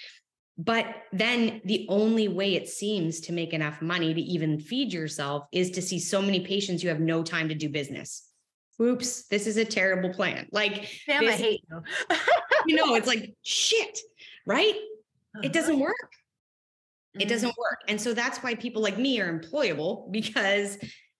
[0.57, 5.45] But then the only way it seems to make enough money to even feed yourself
[5.51, 8.27] is to see so many patients you have no time to do business.
[8.81, 10.47] Oops, this is a terrible plan.
[10.51, 11.81] Like, Sam, I hate you.
[12.65, 13.99] you know, it's like shit,
[14.45, 14.75] right?
[15.43, 16.11] It doesn't work.
[17.19, 17.29] It Mhm.
[17.29, 17.81] doesn't work.
[17.87, 20.77] And so that's why people like me are employable because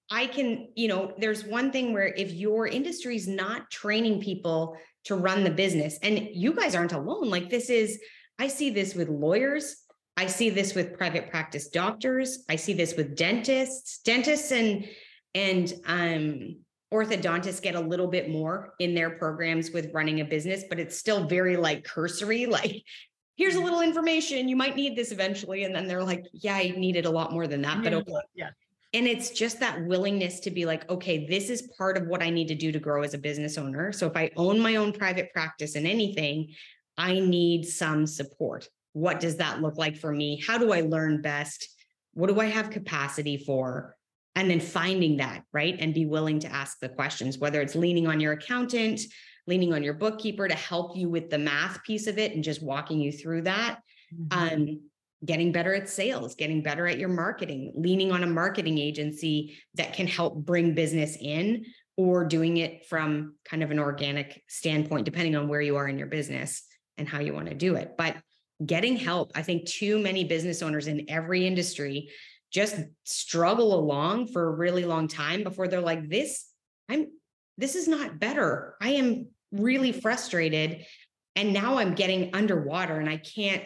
[0.09, 4.77] I can, you know, there's one thing where if your industry is not training people
[5.05, 7.99] to run the business, and you guys aren't alone, like this is,
[8.39, 9.83] I see this with lawyers.
[10.15, 12.43] I see this with private practice doctors.
[12.49, 14.87] I see this with dentists, dentists and,
[15.35, 16.57] and, um,
[16.93, 20.97] orthodontists get a little bit more in their programs with running a business, but it's
[20.97, 22.83] still very like cursory, like
[23.35, 24.49] here's a little information.
[24.49, 25.63] You might need this eventually.
[25.63, 28.13] And then they're like, yeah, I needed a lot more than that, but okay.
[28.35, 28.49] yeah.
[28.93, 32.29] And it's just that willingness to be like, okay, this is part of what I
[32.29, 33.91] need to do to grow as a business owner.
[33.91, 36.53] So if I own my own private practice and anything,
[36.97, 38.67] I need some support.
[38.93, 40.41] What does that look like for me?
[40.45, 41.67] How do I learn best?
[42.13, 43.95] What do I have capacity for?
[44.35, 45.75] And then finding that, right?
[45.79, 49.01] And be willing to ask the questions, whether it's leaning on your accountant,
[49.47, 52.61] leaning on your bookkeeper to help you with the math piece of it and just
[52.61, 53.79] walking you through that
[54.13, 54.27] Mhm.
[54.31, 54.89] um,
[55.25, 59.93] getting better at sales, getting better at your marketing, leaning on a marketing agency that
[59.93, 61.65] can help bring business in,
[61.97, 65.97] or doing it from kind of an organic standpoint, depending on where you are in
[65.97, 66.66] your business
[66.97, 67.95] and how you want to do it.
[67.97, 68.17] But
[68.65, 72.09] getting help, I think too many business owners in every industry
[72.51, 76.45] just struggle along for a really long time before they're like, this,
[76.89, 77.07] I'm,
[77.57, 78.75] this is not better.
[78.81, 80.85] I am really frustrated.
[81.35, 83.63] And now I'm getting underwater and I can't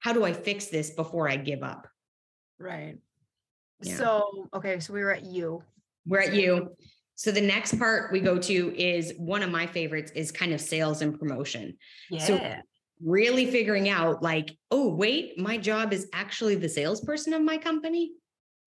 [0.00, 1.88] how do I fix this before I give up?
[2.58, 2.96] Right.
[3.82, 3.96] Yeah.
[3.96, 5.62] So, okay, so we were at you.
[6.06, 6.70] We're at you.
[7.18, 10.60] So the next part we go to is one of my favorites is kind of
[10.60, 11.76] sales and promotion.
[12.10, 12.24] Yeah.
[12.24, 12.54] So
[13.04, 18.12] really figuring out like, oh, wait, my job is actually the salesperson of my company.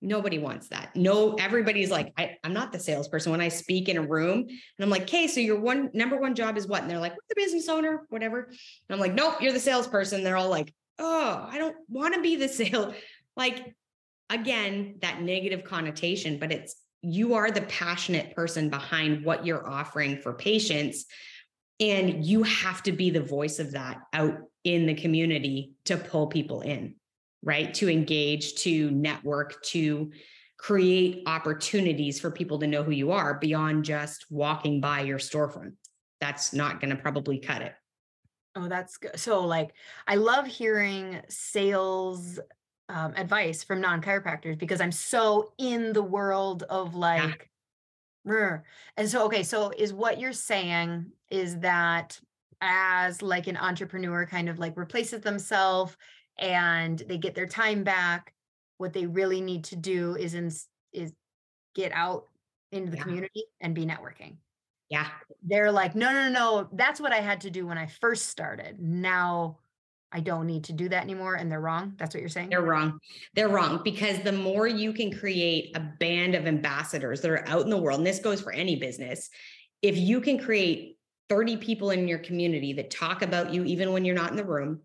[0.01, 0.93] Nobody wants that.
[0.97, 3.31] No, everybody's like, I, I'm not the salesperson.
[3.31, 6.35] When I speak in a room and I'm like, okay, so your one number one
[6.35, 6.81] job is what?
[6.81, 8.47] And they're like, the business owner, whatever.
[8.49, 8.57] And
[8.89, 10.25] I'm like, nope, you're the salesperson.
[10.25, 12.93] They're all like, oh, I don't want to be the sale.
[13.37, 13.73] Like,
[14.29, 20.17] again, that negative connotation, but it's you are the passionate person behind what you're offering
[20.17, 21.05] for patients.
[21.79, 26.27] And you have to be the voice of that out in the community to pull
[26.27, 26.95] people in,
[27.43, 27.73] right?
[27.75, 30.11] To engage, to network, to
[30.59, 35.73] create opportunities for people to know who you are beyond just walking by your storefront.
[36.19, 37.73] That's not going to probably cut it.
[38.55, 39.19] Oh, that's good.
[39.19, 39.73] So, like,
[40.07, 42.39] I love hearing sales
[42.91, 47.49] um, advice from non chiropractors because I'm so in the world of like,
[48.27, 48.63] "Rrr."
[48.97, 52.19] and so, okay, so is what you're saying is that
[52.61, 55.97] as like an entrepreneur kind of like replaces themselves
[56.37, 58.33] and they get their time back,
[58.77, 60.51] what they really need to do is in,
[60.93, 61.13] is
[61.75, 62.27] get out
[62.71, 63.03] into the Yeah.
[63.03, 64.37] community and be networking
[64.89, 65.09] Yeah.
[65.43, 68.27] they're like, no, no, no, no, that's what I had to do when I first
[68.27, 68.79] started.
[68.79, 69.57] Now
[70.11, 71.35] I don't need to do that anymore.
[71.35, 71.93] And they're wrong.
[71.97, 72.49] That's what you're saying?
[72.49, 72.99] They're wrong.
[73.33, 77.63] They're wrong because the more you can create a band of ambassadors that are out
[77.63, 79.29] in the world, and this goes for any business,
[79.81, 80.97] if you can create
[81.29, 84.43] 30 people in your community that talk about you, even when you're not in the
[84.43, 84.81] room,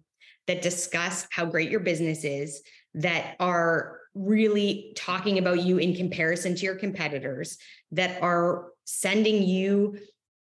[0.47, 2.62] that discuss how great your business is,
[2.95, 7.59] that are really talking about you in comparison to your competitors,
[7.91, 9.99] that are sending you,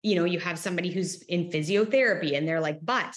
[0.02, 3.14] you know, you have somebody who's in physiotherapy and they're like, but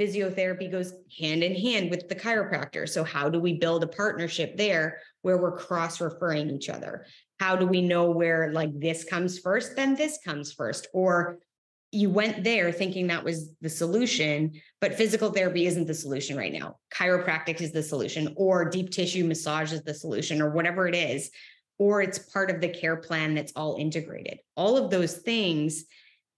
[0.00, 2.88] physiotherapy goes hand in hand with the chiropractor.
[2.88, 7.04] So, how do we build a partnership there where we're cross referring each other?
[7.38, 10.88] How do we know where like this comes first, then this comes first?
[10.94, 11.38] Or
[11.92, 16.52] you went there thinking that was the solution, but physical therapy isn't the solution right
[16.52, 16.76] now.
[16.94, 21.30] Chiropractic is the solution, or deep tissue massage is the solution, or whatever it is,
[21.78, 24.38] or it's part of the care plan that's all integrated.
[24.56, 25.84] All of those things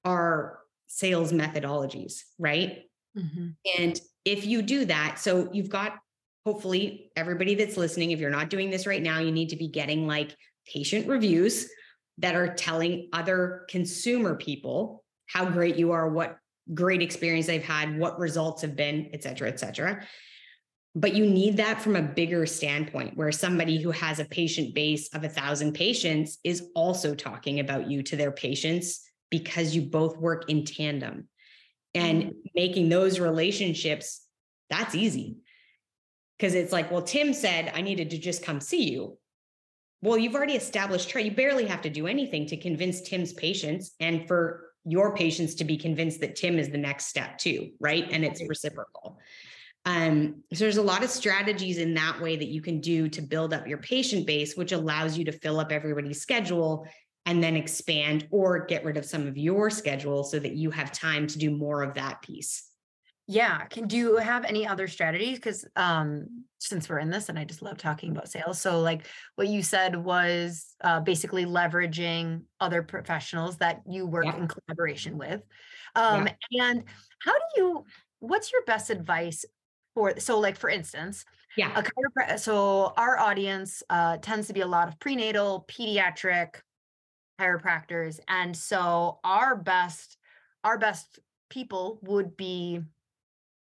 [0.05, 2.83] are sales methodologies, right?
[3.17, 3.55] Mhm.
[3.79, 5.99] And if you do that, so you've got
[6.45, 9.69] hopefully everybody that's listening, if you're not doing this right now, you need to be
[9.69, 11.69] getting like patient reviews
[12.19, 16.39] that are telling other consumer people how great you are, what
[16.75, 20.07] great experience they've had, what results have been, et cetera, et cetera.
[20.95, 25.09] But you need that from a bigger standpoint where somebody who has a patient base
[25.15, 30.19] of a thousand patients is also talking about you to their patients because you both
[30.19, 31.29] work in tandem
[31.95, 32.39] and mm-hmm.
[32.55, 34.27] making those relationships
[34.71, 35.37] that's easy.
[36.39, 39.19] Because it's like well tim said i needed to just come see you.
[40.03, 41.27] Well you've already established trust.
[41.27, 45.65] You barely have to do anything to convince tim's patients and for your patients to
[45.65, 48.09] be convinced that tim is the next step too right?
[48.11, 49.19] And it's reciprocal.
[49.85, 53.21] Um, so there's a lot of strategies in that way that you can do to
[53.21, 56.87] build up your patient base which allows you to fill up everybody's schedule
[57.27, 60.93] and then expand or get rid of some of your schedule so that you have
[60.93, 62.69] time to do more of that piece.
[63.29, 63.65] Yeah.
[63.67, 65.39] Can do you have any other strategies?
[65.39, 68.61] Because um, since we're in this, and I just love talking about sales.
[68.61, 69.07] So, like
[69.37, 74.37] what you said was uh, basically leveraging other professionals that you work yeah.
[74.37, 75.41] in collaboration with.
[75.95, 76.71] Um, yeah.
[76.71, 76.85] And
[77.21, 77.85] how do you?
[78.19, 79.45] What's your best advice
[79.95, 80.19] for?
[80.19, 81.25] So, like for instance,
[81.57, 82.41] yeah, a chiropractor.
[82.41, 86.57] So, our audience uh, tends to be a lot of prenatal, pediatric,
[87.41, 90.19] chiropractors and so our best
[90.65, 91.19] our best
[91.51, 92.81] people would be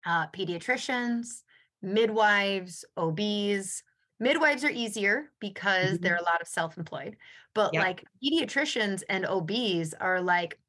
[0.06, 1.42] uh, pediatricians
[1.82, 3.84] midwives obs
[4.20, 6.04] midwives are easier because mm-hmm.
[6.04, 7.16] they're a lot of self-employed
[7.54, 7.84] but yep.
[7.84, 10.60] like pediatricians and obs are like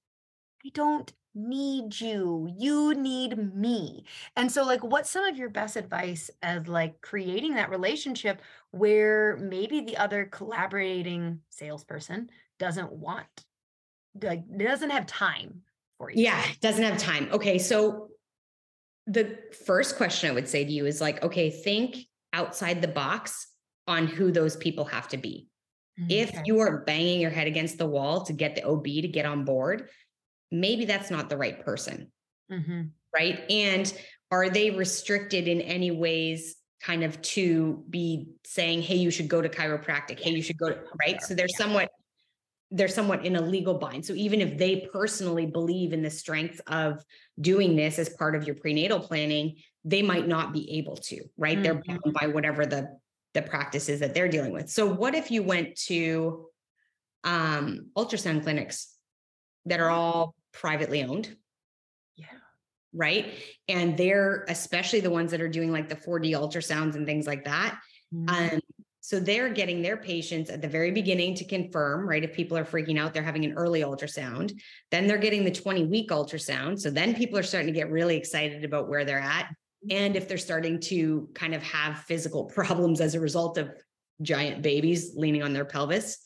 [0.64, 4.04] i don't need you you need me
[4.36, 9.38] and so like what's some of your best advice as like creating that relationship where
[9.38, 13.26] maybe the other collaborating salesperson doesn't want
[14.22, 15.62] like doesn't have time
[15.98, 16.24] for you.
[16.24, 17.28] Yeah doesn't have time.
[17.32, 18.08] Okay so
[19.08, 19.36] the
[19.66, 21.96] first question i would say to you is like okay think
[22.32, 23.48] outside the box
[23.88, 25.48] on who those people have to be.
[26.04, 26.20] Okay.
[26.20, 29.26] if you are banging your head against the wall to get the ob to get
[29.26, 29.88] on board
[30.52, 32.12] maybe that's not the right person.
[32.52, 32.82] Mm-hmm.
[33.14, 33.50] right?
[33.50, 33.92] And
[34.30, 39.40] are they restricted in any ways kind of to be saying hey you should go
[39.40, 40.20] to chiropractic.
[40.20, 41.20] Hey you should go to right?
[41.22, 41.64] so they're yeah.
[41.64, 41.90] somewhat
[42.72, 44.04] they're somewhat in a legal bind.
[44.04, 47.04] So even if they personally believe in the strength of
[47.38, 51.54] doing this as part of your prenatal planning, they might not be able to, right?
[51.54, 51.62] Mm-hmm.
[51.62, 52.98] They're bound by whatever the
[53.34, 54.68] the practices that they're dealing with.
[54.68, 56.48] So what if you went to
[57.24, 58.94] um, ultrasound clinics
[59.64, 61.34] that are all privately owned?
[62.16, 62.26] Yeah.
[62.92, 63.32] Right.
[63.68, 67.44] And they're especially the ones that are doing like the 4D ultrasounds and things like
[67.44, 67.78] that.
[68.14, 68.54] Mm-hmm.
[68.54, 68.60] Um,
[69.04, 72.22] so they're getting their patients at the very beginning to confirm, right?
[72.22, 74.52] If people are freaking out, they're having an early ultrasound.
[74.92, 76.80] Then they're getting the 20 week ultrasound.
[76.80, 79.52] So then people are starting to get really excited about where they're at.
[79.90, 83.72] And if they're starting to kind of have physical problems as a result of
[84.22, 86.18] giant babies leaning on their pelvis,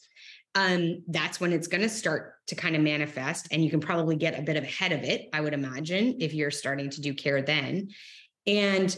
[0.54, 3.48] um, that's when it's going to start to kind of manifest.
[3.52, 6.34] And you can probably get a bit of ahead of it, I would imagine, if
[6.34, 7.88] you're starting to do care then.
[8.46, 8.94] And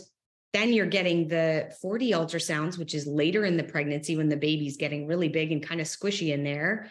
[0.52, 4.76] then you're getting the 4D ultrasounds, which is later in the pregnancy when the baby's
[4.76, 6.90] getting really big and kind of squishy in there.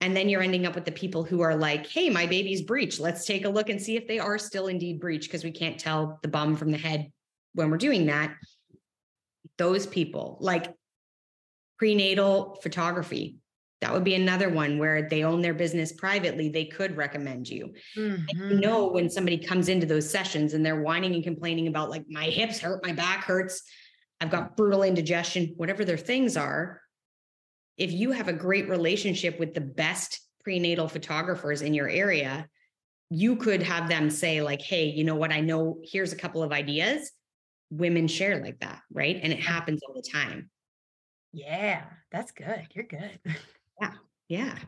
[0.00, 3.00] And then you're ending up with the people who are like, hey, my baby's breech.
[3.00, 5.78] Let's take a look and see if they are still indeed breech because we can't
[5.78, 7.10] tell the bum from the head
[7.54, 8.34] when we're doing that.
[9.56, 10.72] Those people, like
[11.78, 13.36] prenatal photography,
[13.80, 17.72] that would be another one where they own their business privately they could recommend you.
[17.96, 18.50] Mm-hmm.
[18.50, 22.04] you know when somebody comes into those sessions and they're whining and complaining about like
[22.08, 23.62] my hips hurt my back hurts
[24.20, 26.80] i've got brutal indigestion whatever their things are.
[27.76, 32.48] If you have a great relationship with the best prenatal photographers in your area
[33.10, 35.32] you could have them say like hey you know what?
[35.32, 37.12] I know here's a couple of ideas.
[37.70, 39.18] Women share like that right?
[39.22, 40.50] And it happens all the time.
[41.32, 43.20] Yeah that's good you're good
[43.80, 43.92] Yeah.
[44.28, 44.58] Yeah.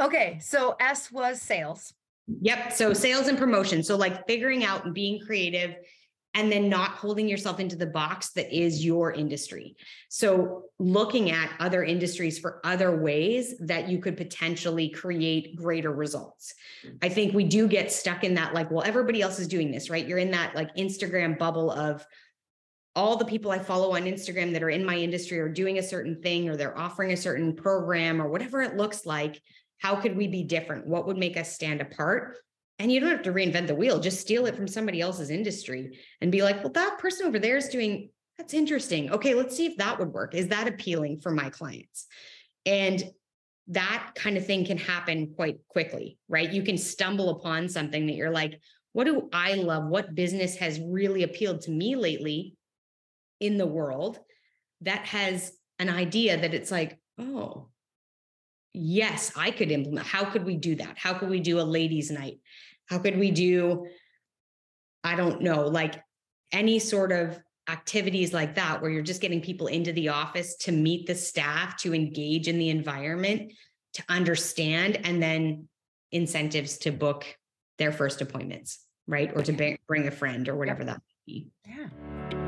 [0.00, 0.38] Okay.
[0.40, 1.92] So S was sales.
[2.40, 2.72] Yep.
[2.72, 3.82] So sales and promotion.
[3.82, 5.76] So like figuring out and being creative
[6.34, 9.76] and then not holding yourself into the box that is your industry.
[10.08, 16.54] So looking at other industries for other ways that you could potentially create greater results.
[17.02, 19.90] I think we do get stuck in that like well everybody else is doing this,
[19.90, 20.06] right?
[20.06, 22.06] You're in that like Instagram bubble of
[22.96, 25.82] all the people I follow on Instagram that are in my industry are doing a
[25.82, 29.40] certain thing or they're offering a certain program or whatever it looks like.
[29.78, 30.86] How could we be different?
[30.86, 32.36] What would make us stand apart?
[32.78, 35.98] And you don't have to reinvent the wheel, just steal it from somebody else's industry
[36.20, 38.10] and be like, well, that person over there is doing
[38.40, 39.12] that's interesting.
[39.12, 40.34] Okay, let's see if that would work.
[40.34, 42.06] Is that appealing for my clients?
[42.64, 43.04] And
[43.68, 46.50] that kind of thing can happen quite quickly, right?
[46.50, 48.58] You can stumble upon something that you're like,
[48.92, 49.88] what do I love?
[49.88, 52.54] What business has really appealed to me lately?
[53.40, 54.18] In the world
[54.82, 57.68] that has an idea that it's like, oh,
[58.72, 60.06] yes, I could implement.
[60.06, 60.98] How could we do that?
[60.98, 62.38] How could we do a ladies' night?
[62.86, 63.86] How could we do,
[65.02, 66.02] I don't know, like
[66.52, 67.38] any sort of
[67.68, 71.76] activities like that, where you're just getting people into the office to meet the staff,
[71.78, 73.52] to engage in the environment,
[73.94, 75.68] to understand, and then
[76.12, 77.24] incentives to book
[77.78, 79.30] their first appointments, right?
[79.34, 81.48] Or to bring a friend or whatever that might be.
[81.66, 82.39] Yeah.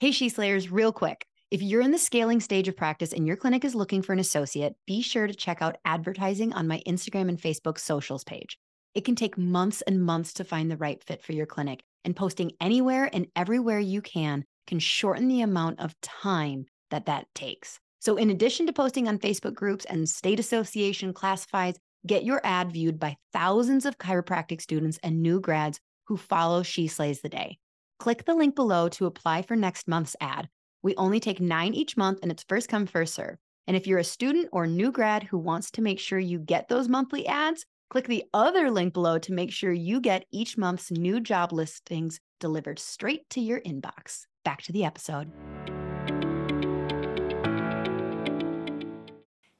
[0.00, 1.26] Hey, She Slayers, real quick.
[1.50, 4.20] If you're in the scaling stage of practice and your clinic is looking for an
[4.20, 8.60] associate, be sure to check out advertising on my Instagram and Facebook socials page.
[8.94, 12.14] It can take months and months to find the right fit for your clinic, and
[12.14, 17.80] posting anywhere and everywhere you can can shorten the amount of time that that takes.
[17.98, 22.70] So, in addition to posting on Facebook groups and state association classifieds, get your ad
[22.70, 27.58] viewed by thousands of chiropractic students and new grads who follow She Slays the Day.
[27.98, 30.48] Click the link below to apply for next month's ad.
[30.82, 33.38] We only take nine each month and it's first come, first serve.
[33.66, 36.68] And if you're a student or new grad who wants to make sure you get
[36.68, 40.92] those monthly ads, click the other link below to make sure you get each month's
[40.92, 44.26] new job listings delivered straight to your inbox.
[44.44, 45.32] Back to the episode.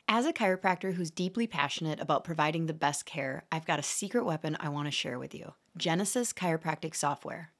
[0.06, 4.24] As a chiropractor who's deeply passionate about providing the best care, I've got a secret
[4.24, 7.52] weapon I want to share with you Genesis Chiropractic Software.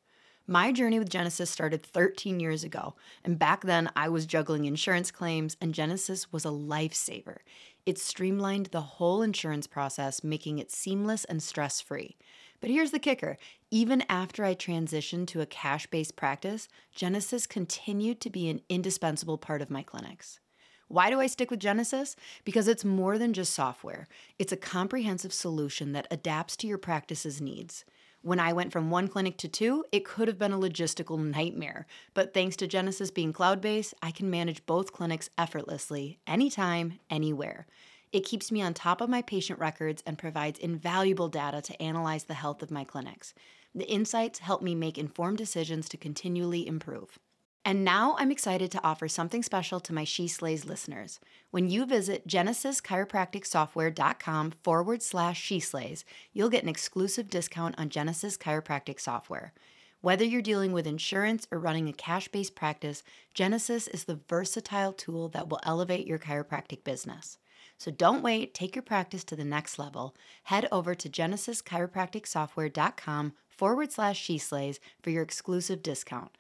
[0.51, 5.11] My journey with Genesis started 13 years ago, and back then I was juggling insurance
[5.11, 7.40] claims, and Genesis was a lifesaver.
[7.84, 12.16] It streamlined the whole insurance process, making it seamless and stress free.
[12.62, 13.36] But here's the kicker
[13.70, 19.36] even after I transitioned to a cash based practice, Genesis continued to be an indispensable
[19.36, 20.40] part of my clinics.
[20.88, 22.16] Why do I stick with Genesis?
[22.46, 27.38] Because it's more than just software, it's a comprehensive solution that adapts to your practice's
[27.38, 27.84] needs.
[28.28, 31.86] When I went from one clinic to two, it could have been a logistical nightmare.
[32.12, 37.66] But thanks to Genesis being cloud based, I can manage both clinics effortlessly, anytime, anywhere.
[38.12, 42.24] It keeps me on top of my patient records and provides invaluable data to analyze
[42.24, 43.32] the health of my clinics.
[43.74, 47.18] The insights help me make informed decisions to continually improve.
[47.64, 51.20] And now I'm excited to offer something special to my She Slays listeners.
[51.50, 58.38] When you visit genesischiropracticsoftware.com forward slash She Slays, you'll get an exclusive discount on Genesis
[58.38, 59.52] Chiropractic Software.
[60.00, 63.02] Whether you're dealing with insurance or running a cash based practice,
[63.34, 67.38] Genesis is the versatile tool that will elevate your chiropractic business.
[67.78, 70.14] So don't wait, take your practice to the next level.
[70.44, 76.30] Head over to genesischiropracticsoftware.com forward slash She Slays for your exclusive discount.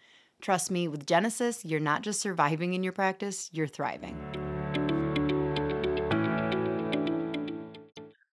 [0.40, 4.16] Trust me, with Genesis, you're not just surviving in your practice, you're thriving.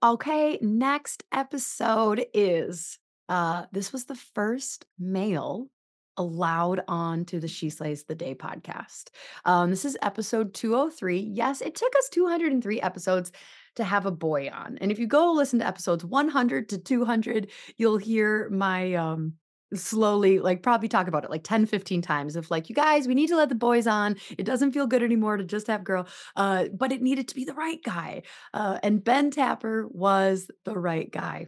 [0.03, 5.67] Okay, next episode is uh this was the first male
[6.15, 9.05] allowed on to the She Slays the Day podcast.
[9.45, 11.17] Um this is episode 203.
[11.17, 13.31] Yes, it took us 203 episodes
[13.77, 14.77] to have a boy on.
[14.79, 19.33] And if you go listen to episodes 100 to 200, you'll hear my um
[19.73, 23.15] slowly like probably talk about it like 10 15 times of like you guys we
[23.15, 24.15] need to let the boys on.
[24.37, 27.45] It doesn't feel good anymore to just have girl uh but it needed to be
[27.45, 31.47] the right guy uh and ben tapper was the right guy.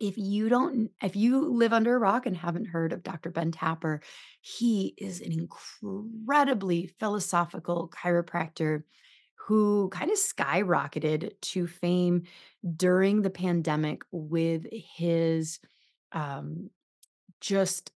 [0.00, 3.52] If you don't if you live under a rock and haven't heard of dr ben
[3.52, 4.02] tapper
[4.40, 8.82] he is an incredibly philosophical chiropractor
[9.46, 12.24] who kind of skyrocketed to fame
[12.76, 15.60] during the pandemic with his
[16.12, 16.70] um
[17.46, 17.92] just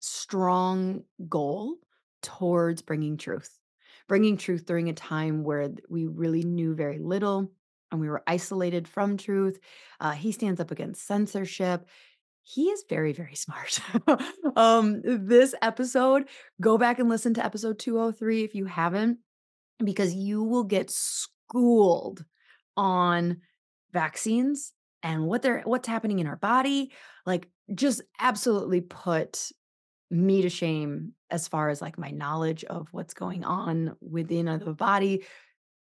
[0.00, 1.76] strong goal
[2.22, 3.58] towards bringing truth,
[4.06, 7.50] bringing truth during a time where we really knew very little
[7.90, 9.58] and we were isolated from truth.
[9.98, 11.88] Uh, he stands up against censorship.
[12.42, 13.80] He is very, very smart.
[14.56, 16.24] um, this episode,
[16.60, 19.18] go back and listen to episode 203 if you haven't,
[19.82, 22.24] because you will get schooled
[22.76, 23.38] on
[23.92, 24.72] vaccines
[25.02, 26.92] and what they're what's happening in our body
[27.26, 29.50] like just absolutely put
[30.10, 34.74] me to shame as far as like my knowledge of what's going on within the
[34.74, 35.24] body.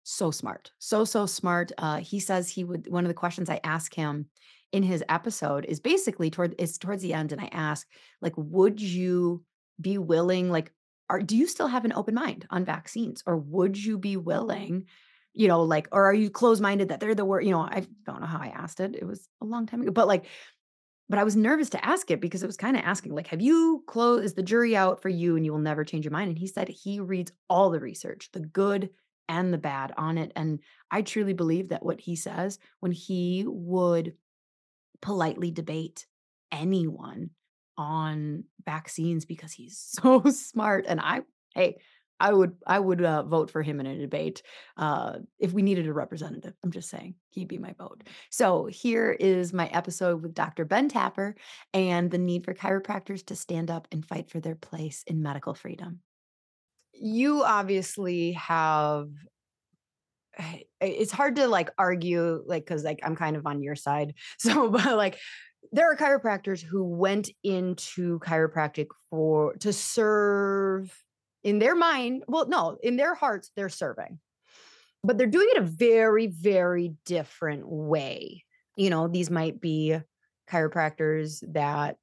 [0.03, 3.61] So smart so so smart uh he says he would one of the questions i
[3.63, 4.25] ask him
[4.73, 7.87] in his episode is basically toward it's towards the end and i ask
[8.21, 9.45] like would you
[9.79, 10.73] be willing like
[11.09, 14.87] are do you still have an open mind on vaccines or would you be willing
[15.33, 17.85] you know like or are you closed minded that they're the word you know i
[18.05, 20.25] don't know how i asked it it was a long time ago but like
[21.09, 23.41] but I was nervous to ask it because it was kind of asking, like, have
[23.41, 26.29] you closed, is the jury out for you and you will never change your mind?
[26.29, 28.89] And he said he reads all the research, the good
[29.29, 30.31] and the bad on it.
[30.35, 30.59] And
[30.89, 34.13] I truly believe that what he says when he would
[35.01, 36.05] politely debate
[36.51, 37.31] anyone
[37.77, 40.85] on vaccines because he's so smart.
[40.87, 41.21] And I,
[41.53, 41.77] hey,
[42.23, 44.43] I would I would uh, vote for him in a debate
[44.77, 46.53] uh, if we needed a representative.
[46.63, 48.03] I'm just saying he'd be my vote.
[48.29, 50.63] So here is my episode with Dr.
[50.63, 51.35] Ben Tapper
[51.73, 55.53] and the need for chiropractors to stand up and fight for their place in medical
[55.53, 55.99] freedom.
[56.93, 59.09] You obviously have.
[60.79, 64.13] It's hard to like argue, like, because like I'm kind of on your side.
[64.39, 65.19] So, but like,
[65.73, 71.03] there are chiropractors who went into chiropractic for to serve
[71.43, 74.19] in their mind, well, no, in their hearts, they're serving,
[75.03, 78.43] but they're doing it a very, very different way.
[78.75, 79.97] You know, these might be
[80.49, 81.97] chiropractors that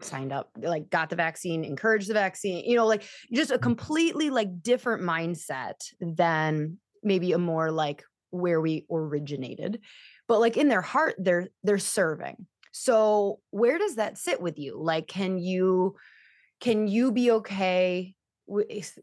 [0.00, 3.62] signed up, like got the vaccine, encouraged the vaccine, you know, like just a mm.
[3.62, 9.80] completely like different mindset than maybe a more like where we originated.
[10.28, 12.46] But like in their heart, they're they're serving.
[12.72, 14.82] So where does that sit with you?
[14.82, 15.96] Like, can you
[16.60, 18.14] can you be okay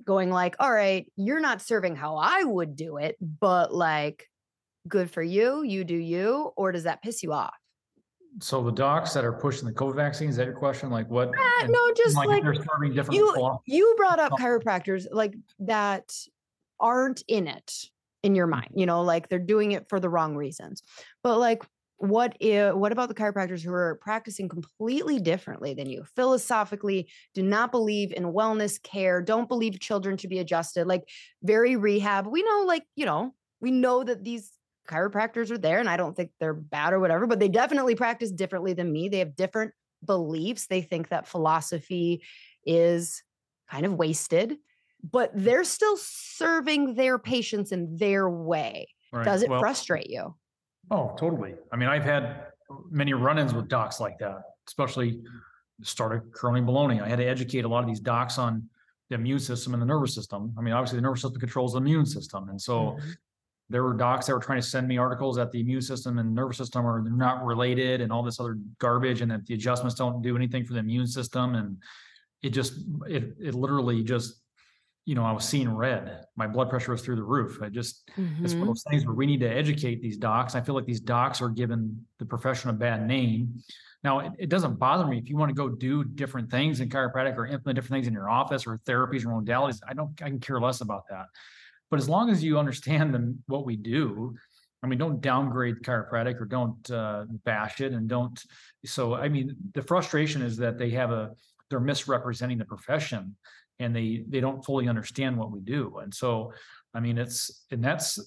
[0.06, 4.28] going like, all right, you're not serving how I would do it, but like,
[4.88, 7.56] good for you, you do you, or does that piss you off?
[8.42, 10.90] So the docs that are pushing the COVID vaccine, is that your question?
[10.90, 11.30] Like what?
[11.30, 13.16] Uh, no, just like, like they're serving different.
[13.16, 16.14] You, you brought up chiropractors like that
[16.80, 17.74] aren't in it
[18.24, 20.84] in your mind, you know, like they're doing it for the wrong reasons.
[21.24, 21.64] But like
[22.00, 26.06] what if, what about the chiropractors who are practicing completely differently than you?
[26.16, 31.04] Philosophically do not believe in wellness care don't believe children to be adjusted like
[31.44, 32.26] very rehab.
[32.26, 34.52] We know like you know we know that these
[34.88, 38.32] chiropractors are there and i don't think they're bad or whatever but they definitely practice
[38.32, 39.10] differently than me.
[39.10, 39.74] They have different
[40.04, 40.68] beliefs.
[40.68, 42.24] They think that philosophy
[42.66, 43.22] is
[43.70, 44.58] kind of wasted
[45.04, 45.44] but mm.
[45.44, 48.88] they're still serving their patients in their way.
[49.12, 49.26] Right.
[49.26, 50.36] does it well, frustrate you
[50.92, 51.54] Oh, totally.
[51.72, 52.48] I mean, I've had
[52.90, 55.22] many run-ins with docs like that, especially
[55.82, 57.02] started curling baloney.
[57.02, 58.68] I had to educate a lot of these docs on
[59.10, 60.54] the immune system and the nervous system.
[60.58, 62.50] I mean, obviously the nervous system controls the immune system.
[62.50, 63.10] And so mm-hmm.
[63.70, 66.34] there were docs that were trying to send me articles that the immune system and
[66.34, 70.22] nervous system are not related and all this other garbage and that the adjustments don't
[70.22, 71.56] do anything for the immune system.
[71.56, 71.78] And
[72.42, 72.74] it just,
[73.08, 74.42] it, it literally just
[75.10, 76.24] you know, I was seeing red.
[76.36, 77.58] My blood pressure was through the roof.
[77.64, 78.46] I just, mm-hmm.
[78.46, 78.68] it's one of mm-hmm.
[78.68, 80.54] those things where we need to educate these docs.
[80.54, 83.64] I feel like these docs are given the profession a bad name.
[84.04, 86.90] Now, it, it, doesn't bother me if you want to go do different things in
[86.90, 89.80] chiropractic or implement different things in your office or therapies or modalities.
[89.90, 91.26] I don't, I can care less about that.
[91.90, 94.36] But as long as you understand them, what we do,
[94.84, 98.40] I mean, don't downgrade chiropractic or don't uh, bash it and don't.
[98.86, 101.32] So, I mean, the frustration is that they have a,
[101.72, 103.36] they're misrepresenting the profession
[103.80, 106.00] and they they don't fully understand what we do.
[106.04, 106.54] And so
[106.94, 108.20] i mean it's and that's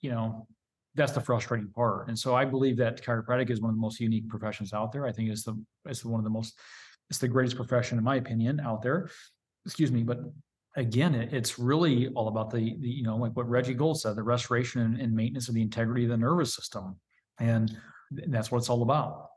[0.00, 0.46] you know
[0.94, 2.08] that's the frustrating part.
[2.08, 5.06] And so i believe that chiropractic is one of the most unique professions out there.
[5.06, 6.58] I think it's the it's one of the most
[7.10, 9.08] it's the greatest profession in my opinion out there.
[9.64, 10.18] Excuse me but
[10.76, 14.16] again it, it's really all about the, the you know like what reggie gold said
[14.16, 16.96] the restoration and, and maintenance of the integrity of the nervous system.
[17.40, 17.76] And
[18.10, 19.28] that's what it's all about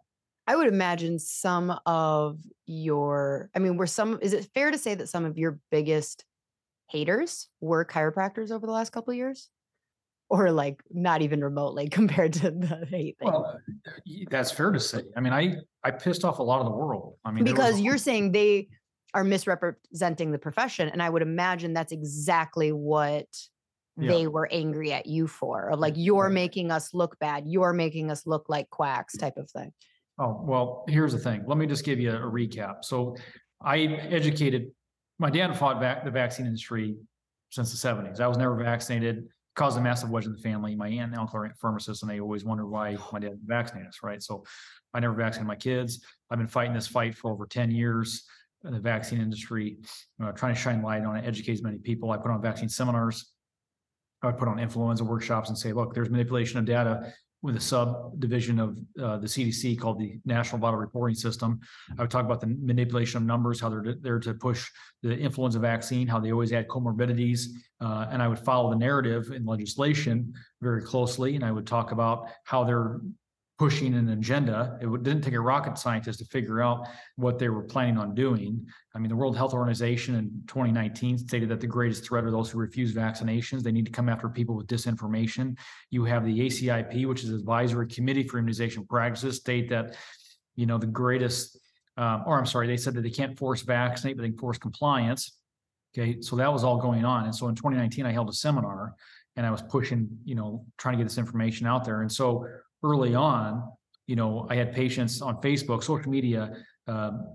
[0.51, 4.95] I would imagine some of your, I mean, were some, is it fair to say
[4.95, 6.25] that some of your biggest
[6.89, 9.49] haters were chiropractors over the last couple of years?
[10.29, 13.29] Or like not even remotely compared to the hate thing?
[13.29, 13.61] Well,
[14.29, 15.03] that's fair to say.
[15.15, 17.15] I mean, I, I pissed off a lot of the world.
[17.23, 18.67] I mean, because you're saying they
[19.13, 20.89] are misrepresenting the profession.
[20.89, 23.27] And I would imagine that's exactly what
[23.97, 24.11] yeah.
[24.11, 25.69] they were angry at you for.
[25.69, 27.45] Of like, you're making us look bad.
[27.47, 29.71] You're making us look like quacks type of thing.
[30.21, 31.43] Oh, well, here's the thing.
[31.47, 32.85] Let me just give you a, recap.
[32.85, 33.15] So
[33.59, 34.67] I educated,
[35.17, 36.95] my dad fought back the vaccine industry
[37.49, 38.19] since the 70s.
[38.19, 40.75] I was never vaccinated, caused a massive wedge in the family.
[40.75, 43.87] My aunt and uncle are pharmacists, and they always wonder why my dad didn't vaccinate
[43.87, 44.21] us, right?
[44.21, 44.43] So
[44.93, 46.05] I never vaccinated my kids.
[46.29, 48.23] I've been fighting this fight for over 10 years
[48.63, 49.77] in the vaccine industry,
[50.23, 52.11] uh, trying to shine light on it, educate as many people.
[52.11, 53.33] I put on vaccine seminars.
[54.21, 57.11] I put on influenza workshops and say, look, there's manipulation of data
[57.41, 61.59] with a subdivision of uh, the CDC called the National Vital Reporting System.
[61.97, 64.69] I would talk about the manipulation of numbers, how they're there to push
[65.01, 67.47] the influenza vaccine, how they always add comorbidities,
[67.79, 71.91] uh, and I would follow the narrative in legislation very closely, and I would talk
[71.91, 73.01] about how they're
[73.61, 74.75] pushing an agenda.
[74.81, 78.65] It didn't take a rocket scientist to figure out what they were planning on doing.
[78.95, 82.49] I mean, the World Health Organization in 2019 stated that the greatest threat are those
[82.49, 83.61] who refuse vaccinations.
[83.61, 85.59] They need to come after people with disinformation.
[85.91, 89.95] You have the ACIP, which is Advisory Committee for Immunization Practices, state that
[90.55, 91.59] you know the greatest,
[91.97, 94.57] um, or I'm sorry, they said that they can't force vaccinate, but they can force
[94.57, 95.37] compliance.
[95.95, 98.95] Okay, so that was all going on, and so in 2019 I held a seminar
[99.35, 102.47] and I was pushing, you know, trying to get this information out there, and so
[102.83, 103.71] early on,
[104.07, 106.55] you know, I had patients on Facebook, social media,
[106.87, 107.27] um,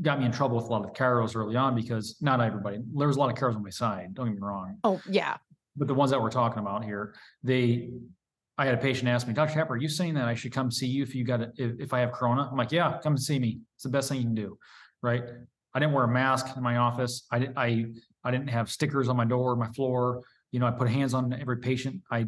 [0.00, 3.08] got me in trouble with a lot of chiros early on because not everybody, there
[3.08, 4.78] was a lot of chiros on my side, don't get me wrong.
[4.84, 5.36] Oh, yeah.
[5.76, 7.90] But the ones that we're talking about here, they,
[8.56, 9.54] I had a patient ask me, Dr.
[9.54, 11.80] Tapper, are you saying that I should come see you if you got it, if,
[11.80, 12.48] if I have Corona?
[12.50, 13.60] I'm like, yeah, come and see me.
[13.76, 14.58] It's the best thing you can do,
[15.02, 15.22] right?
[15.74, 17.26] I didn't wear a mask in my office.
[17.30, 17.86] I didn't, I,
[18.24, 20.22] I didn't have stickers on my door, my floor.
[20.50, 22.02] You know, I put hands on every patient.
[22.10, 22.26] I,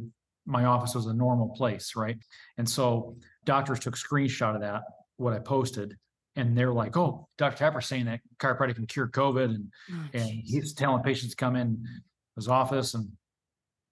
[0.51, 2.19] my office was a normal place, right?
[2.59, 4.83] And so doctors took a screenshot of that,
[5.17, 5.97] what I posted,
[6.37, 7.57] and they're like, "Oh, Dr.
[7.57, 11.57] Tapper's saying that chiropractic can cure COVID," and Oh, and he's telling patients to come
[11.57, 11.85] in
[12.37, 13.11] his office and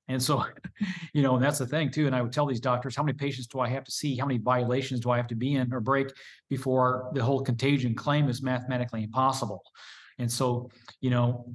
[0.08, 0.42] and so
[1.12, 3.16] you know and that's the thing too and i would tell these doctors how many
[3.16, 5.72] patients do i have to see how many violations do i have to be in
[5.72, 6.08] or break
[6.48, 9.62] before the whole contagion claim is mathematically impossible
[10.18, 10.68] and so
[11.00, 11.46] you know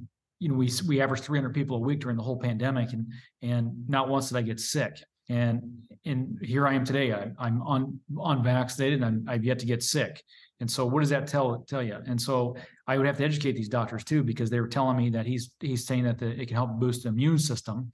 [0.44, 3.06] you know we we averaged 300 people a week during the whole pandemic and
[3.42, 5.62] and not once did i get sick and
[6.04, 10.22] and here i am today I, i'm un, unvaccinated and i've yet to get sick
[10.60, 13.52] and so what does that tell tell you and so I would have to educate
[13.52, 16.48] these doctors too, because they were telling me that he's, he's saying that the, it
[16.48, 17.90] can help boost the immune system.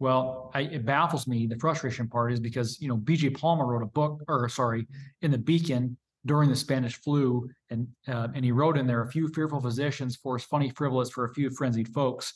[0.00, 1.46] Well, I, it baffles me.
[1.46, 4.88] The frustration part is because, you know, BJ Palmer wrote a book, or sorry,
[5.22, 5.96] in the Beacon
[6.26, 10.16] during the Spanish flu, and, uh, and he wrote in there, a few fearful physicians
[10.16, 12.32] force funny frivolous for a few frenzied folks.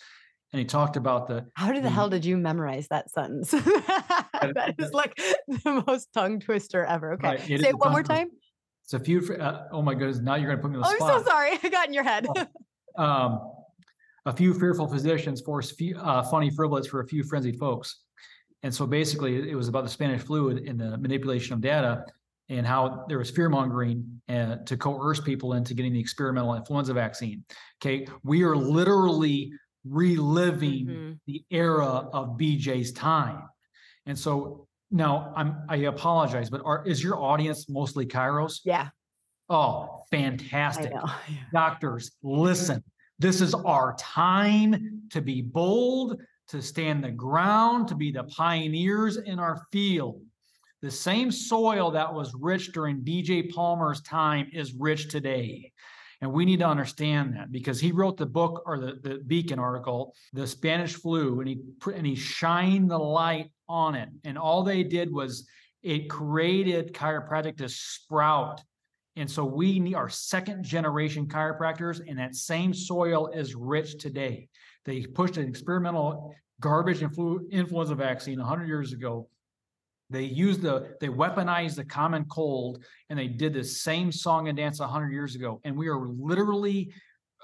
[0.52, 3.50] And he talked about the, How the the- hell did you memorize that sentence?
[3.52, 5.14] that is like
[5.48, 7.14] the most tongue twister ever.
[7.14, 7.28] Okay.
[7.28, 8.28] Right, it Say it one more time.
[8.84, 11.06] it's a few, uh, oh my goodness, now you're gonna put me on the Oh,
[11.08, 11.50] I'm so sorry.
[11.62, 12.26] I got in your head.
[12.96, 13.40] um,
[14.26, 18.02] a few fearful physicians force few, uh, funny frivolous for a few frenzied folks.
[18.62, 22.04] And so basically, it was about the Spanish flu and the manipulation of data
[22.48, 26.94] and how there was fear mongering uh, to coerce people into getting the experimental influenza
[26.94, 27.44] vaccine.
[27.82, 29.52] Okay, we are literally
[29.84, 31.18] reliving Mhm.
[31.26, 33.42] the era of BJ's time.
[34.06, 38.60] And so now I'm I apologize, but are is your audience mostly chiros?
[38.64, 38.88] Yeah,
[39.50, 40.92] Oh, fantastic
[41.52, 42.82] doctors, listen,
[43.18, 49.16] this is our time to be bold, to stand the ground, to be the pioneers
[49.16, 50.22] in our field.
[50.82, 55.72] The same soil that was rich during BJ Palmer's time is rich today.
[56.20, 59.58] And we need to understand that because he wrote the book or the, the Beacon
[59.58, 61.60] article, The Spanish Flu, and he
[61.94, 64.08] and he shined the light on it.
[64.24, 65.46] And all they did was
[65.82, 68.60] it created chiropractic to sprout
[69.18, 74.48] and so we need our second generation chiropractors, and that same soil is rich today.
[74.84, 79.28] They pushed an experimental garbage influ- influenza vaccine 100 years ago.
[80.10, 84.56] They used the, they weaponized the common cold, and they did the same song and
[84.56, 85.60] dance 100 years ago.
[85.64, 86.92] And we are literally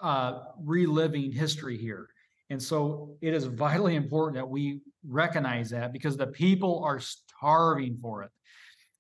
[0.02, 2.08] uh, reliving history here.
[2.50, 7.98] And so it is vitally important that we recognize that because the people are starving
[8.00, 8.30] for it.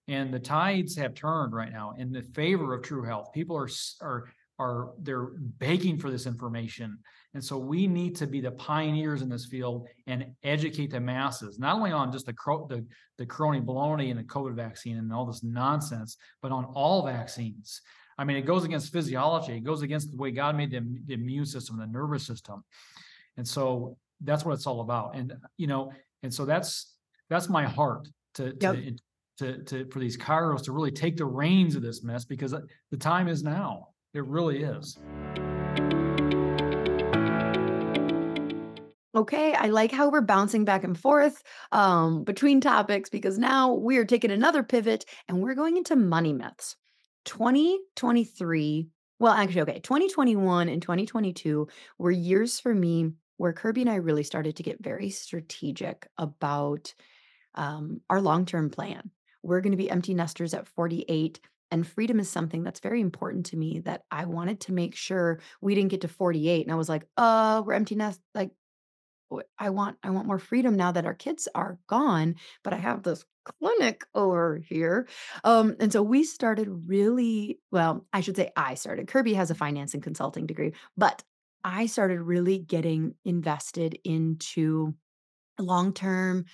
[0.08, 3.32] And the tides have turned right now in the favor of true health.
[3.32, 3.68] People are
[4.02, 4.24] are
[4.58, 6.98] are they're begging for this information.
[7.34, 11.58] And so we need to be the pioneers in this field and educate the masses,
[11.58, 12.34] not only on just the
[12.68, 12.86] the
[13.18, 17.80] the Corona baloney and the COVID vaccine and all this nonsense, but on all vaccines.
[18.16, 19.56] I mean, it goes against physiology.
[19.56, 22.62] It goes against the way God made the, the immune system, the nervous system.
[23.36, 25.16] And so that's what it's all about.
[25.16, 26.94] And you know, and so that's
[27.28, 28.94] that's my heart to to Yep.
[29.38, 32.54] to, to for these chiros to really take the reins of this mess because
[32.92, 33.88] the time is now.
[34.12, 34.96] It really is.
[39.14, 43.96] Okay, I like how we're bouncing back and forth um, between topics because now we
[43.98, 46.74] are taking another pivot and we're going into money myths.
[47.26, 48.88] 2023,
[49.20, 54.24] well, actually, okay, 2021 and 2022 were years for me where Kirby and I really
[54.24, 56.92] started to get very strategic about
[57.54, 59.10] um, our long term plan.
[59.44, 61.38] We're going to be empty nesters at 48.
[61.70, 65.40] And freedom is something that's very important to me that I wanted to make sure
[65.60, 66.64] we didn't get to 48.
[66.64, 68.20] And I was like, oh, we're empty nest.
[68.34, 68.50] Like,
[69.58, 73.02] I want I want more freedom now that our kids are gone, but I have
[73.02, 75.06] this clinic over here.
[75.44, 79.08] Um, and so we started really, well, I should say I started.
[79.08, 81.22] Kirby has a finance and consulting degree, but
[81.62, 84.94] I started really getting invested into
[85.58, 86.44] long-term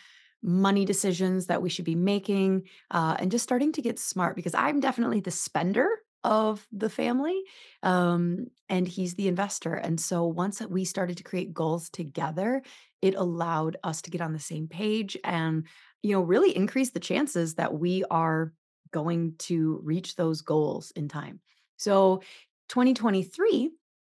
[0.43, 4.55] money decisions that we should be making uh, and just starting to get smart because
[4.55, 5.89] I'm definitely the spender
[6.25, 7.43] of the family
[7.83, 9.75] um, and he's the investor.
[9.75, 12.63] And so once we started to create goals together,
[13.03, 15.67] it allowed us to get on the same page and,
[16.03, 18.53] you know, really increase the chances that we are
[18.93, 21.41] going to reach those goals in time.
[21.77, 22.23] So
[22.69, 23.71] 2023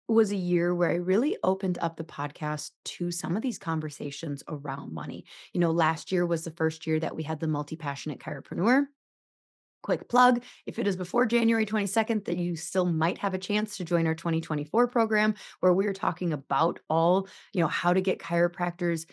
[0.09, 4.43] was a year where I really opened up the podcast to some of these conversations
[4.49, 5.25] around money.
[5.53, 8.87] You know, last year was the first year that we had the multi passionate chiropreneur.
[9.83, 13.77] Quick plug if it is before January 22nd that you still might have a chance
[13.77, 18.19] to join our 2024 program where we're talking about all you know how to get
[18.19, 19.07] chiropractors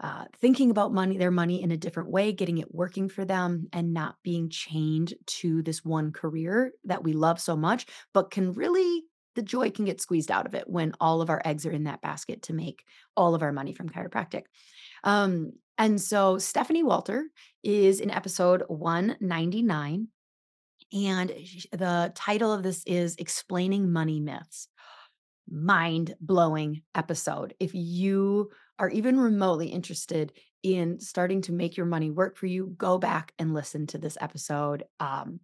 [0.00, 3.68] uh, thinking about money their money in a different way getting it working for them
[3.72, 8.52] and not being chained to this one career that we love so much but can
[8.52, 9.04] really
[9.34, 11.84] the joy can get squeezed out of it when all of our eggs are in
[11.84, 12.84] that basket to make
[13.16, 14.42] all of our money from chiropractic
[15.04, 17.24] um, and so Stephanie Walter
[17.62, 20.08] is in episode 199.
[20.92, 21.28] And
[21.72, 24.68] the title of this is Explaining Money Myths.
[25.50, 27.54] Mind blowing episode.
[27.58, 30.32] If you are even remotely interested
[30.62, 34.18] in starting to make your money work for you, go back and listen to this
[34.20, 34.84] episode.
[35.00, 35.40] Um,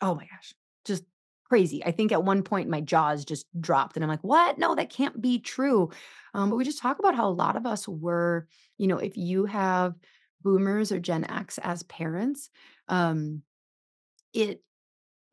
[0.00, 0.54] oh my gosh,
[0.84, 1.04] just
[1.52, 1.84] crazy.
[1.84, 4.56] I think at one point my jaws just dropped and I'm like, what?
[4.56, 5.90] No, that can't be true.
[6.32, 8.48] Um, but we just talk about how a lot of us were,
[8.78, 9.94] you know, if you have
[10.40, 12.48] boomers or Gen X as parents,
[12.88, 13.42] um,
[14.32, 14.62] it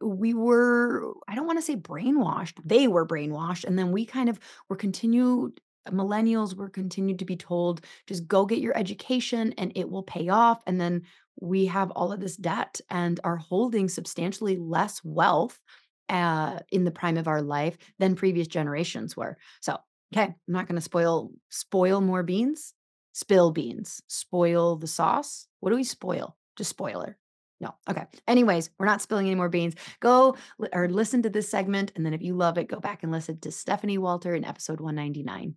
[0.02, 3.64] we were, I don't want to say brainwashed, they were brainwashed.
[3.64, 8.46] And then we kind of were continued, millennials were continued to be told, just go
[8.46, 10.62] get your education and it will pay off.
[10.68, 11.04] And then
[11.40, 15.62] we have all of this debt and are holding substantially less wealth
[16.10, 19.38] uh, in the prime of our life than previous generations were.
[19.62, 19.78] So,
[20.14, 22.74] okay, I'm not going to spoil spoil more beans,
[23.14, 25.48] spill beans, spoil the sauce.
[25.60, 26.36] What do we spoil?
[26.58, 27.18] Just spoiler.
[27.62, 27.76] No.
[27.90, 28.06] Okay.
[28.28, 29.76] Anyways, we're not spilling any more beans.
[30.00, 30.38] Go
[30.72, 31.92] or listen to this segment.
[31.96, 34.80] And then if you love it, go back and listen to Stephanie Walter in episode
[34.80, 35.56] 199.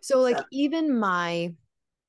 [0.00, 1.54] So, like, even my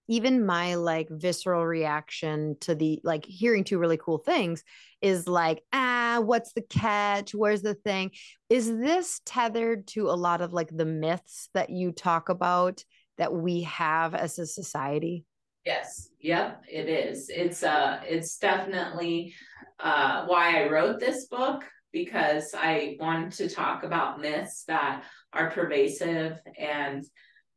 [0.07, 4.63] even my like visceral reaction to the like hearing two really cool things
[5.01, 7.33] is like ah what's the catch?
[7.33, 8.11] Where's the thing?
[8.49, 12.83] Is this tethered to a lot of like the myths that you talk about
[13.17, 15.25] that we have as a society?
[15.65, 16.09] Yes.
[16.21, 17.29] Yep it is.
[17.29, 19.33] It's uh it's definitely
[19.79, 25.03] uh why i wrote this book because i wanted to talk about myths that
[25.33, 27.03] are pervasive and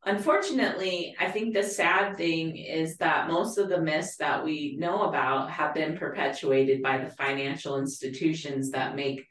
[0.05, 5.03] Unfortunately, I think the sad thing is that most of the myths that we know
[5.03, 9.27] about have been perpetuated by the financial institutions that make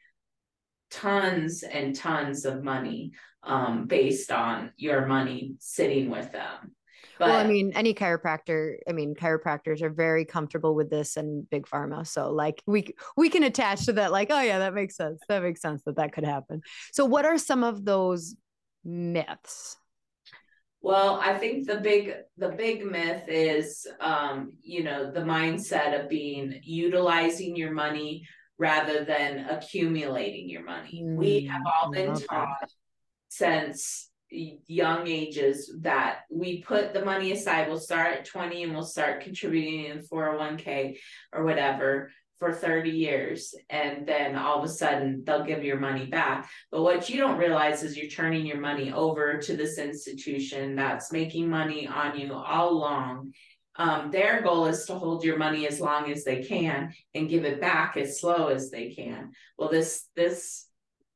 [0.91, 3.11] tons and tons of money
[3.43, 6.76] um, based on your money sitting with them.
[7.18, 11.49] But, well, I mean, any chiropractor, I mean, chiropractors are very comfortable with this and
[11.49, 12.05] big pharma.
[12.05, 15.22] So like we we can attach to that, like, oh yeah, that makes sense.
[15.28, 16.61] That makes sense that that could happen.
[16.91, 18.36] So what are some of those
[18.84, 19.78] myths?
[20.82, 26.09] Well, I think the big the big myth is um, you know, the mindset of
[26.09, 31.03] being utilizing your money rather than accumulating your money.
[31.03, 32.69] Mm, we have all been taught that.
[33.30, 37.67] since young ages that we put the money aside.
[37.67, 40.97] We'll start at 20 and we'll start contributing in 401k
[41.32, 46.05] or whatever for 30 years and then all of a sudden they'll give your money
[46.05, 50.75] back but what you don't realize is you're turning your money over to this institution
[50.75, 53.31] that's making money on you all along
[53.79, 57.45] um, their goal is to hold your money as long as they can and give
[57.45, 60.67] it back as slow as they can well this this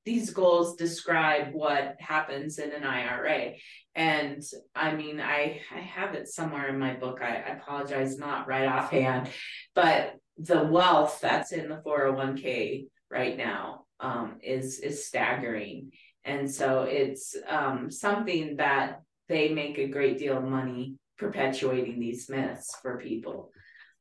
[0.06, 3.54] these goals describe what happens in an IRA.
[3.94, 4.42] And
[4.76, 7.20] I mean, I I have it somewhere in my book.
[7.22, 9.30] I, I apologize, not right offhand,
[9.76, 10.16] but
[10.46, 15.92] the wealth that's in the 401k right now um, is is staggering.
[16.24, 22.30] And so it's um, something that they make a great deal of money perpetuating these
[22.30, 23.52] myths for people.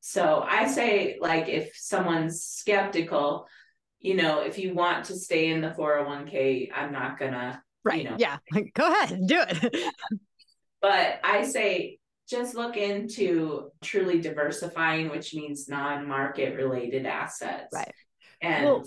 [0.01, 3.47] So i say like if someone's skeptical
[4.01, 8.11] you know if you want to stay in the 401k i'm not gonna right you
[8.11, 8.39] know, yeah
[8.75, 9.77] go ahead do it.
[10.83, 12.00] But i say
[12.31, 17.69] just look into truly diversifying, which means non market related assets.
[17.73, 17.95] Right.
[18.41, 18.85] And well,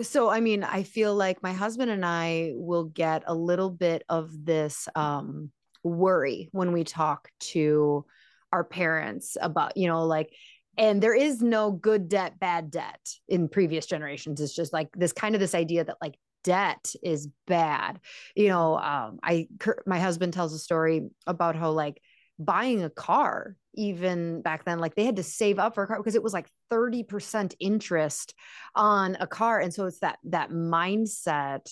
[0.00, 4.02] so, I mean, I feel like my husband and I will get a little bit
[4.08, 5.50] of this um,
[5.84, 8.04] worry when we talk to
[8.52, 10.34] our parents about, you know, like,
[10.76, 14.40] and there is no good debt, bad debt in previous generations.
[14.40, 18.00] It's just like this kind of this idea that like debt is bad.
[18.34, 19.48] You know, um, I,
[19.86, 22.00] my husband tells a story about how like
[22.44, 25.96] buying a car even back then like they had to save up for a car
[25.96, 28.34] because it was like 30% interest
[28.74, 29.60] on a car.
[29.60, 31.66] And so it's that that mindset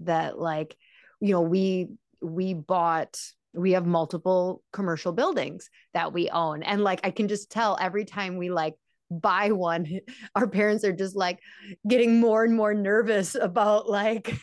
[0.00, 0.76] that like
[1.20, 1.88] you know we
[2.20, 3.18] we bought
[3.54, 6.62] we have multiple commercial buildings that we own.
[6.62, 8.74] And like i can just tell every time we like
[9.10, 9.86] buy one
[10.34, 11.38] our parents are just like
[11.86, 14.34] getting more and more nervous about like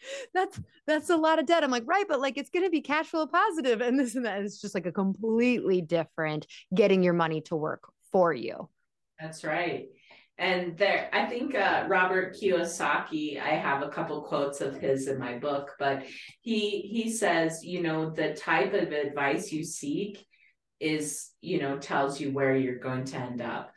[0.34, 1.64] that's that's a lot of debt.
[1.64, 4.42] I'm like, right, but like it's gonna be cash flow positive and this and that.
[4.42, 8.68] It's just like a completely different getting your money to work for you.
[9.20, 9.88] That's right.
[10.38, 15.18] and there i think uh, robert kiyosaki i have a couple quotes of his in
[15.18, 16.04] my book but
[16.40, 20.24] he he says you know the type of advice you seek
[20.78, 23.72] is you know tells you where you're going to end up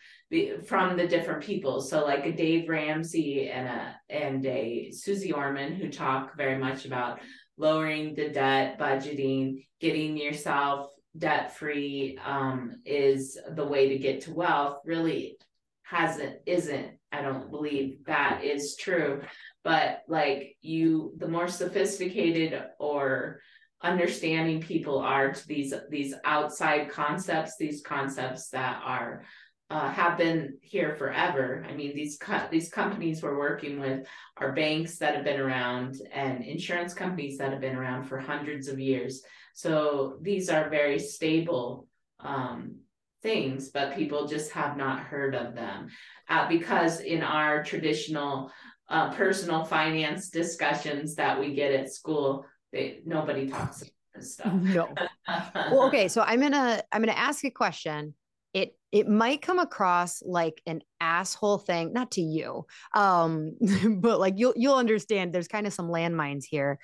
[0.66, 1.82] from the different people.
[1.82, 6.86] So like a dave ramsey and a and a susie orman who talk very much
[6.86, 7.20] about
[7.58, 14.34] lowering the debt budgeting getting yourself debt free um, is the way to get to
[14.34, 14.80] wealth.
[14.86, 15.38] Really
[15.84, 19.22] hasn't isn't i don't believe that is true.
[19.64, 23.42] But like you the more sophisticated or
[23.84, 29.24] understanding people are to these these outside concepts these concepts that are
[29.72, 31.66] uh, have been here forever.
[31.68, 34.06] I mean, these co- these companies we're working with
[34.36, 38.68] are banks that have been around and insurance companies that have been around for hundreds
[38.68, 39.22] of years.
[39.54, 41.88] So these are very stable
[42.20, 42.80] um,
[43.24, 45.88] things, but people just have not heard of them
[46.28, 48.52] uh, because in our traditional
[48.90, 54.52] uh, personal finance discussions that we get at school, they, nobody talks about this stuff.
[54.52, 54.94] No.
[55.56, 58.16] well, okay, so I'm gonna I'm gonna ask a question.
[58.54, 63.56] It it might come across like an asshole thing, not to you, um,
[64.00, 65.34] but like you'll you'll understand.
[65.34, 66.80] There's kind of some landmines here.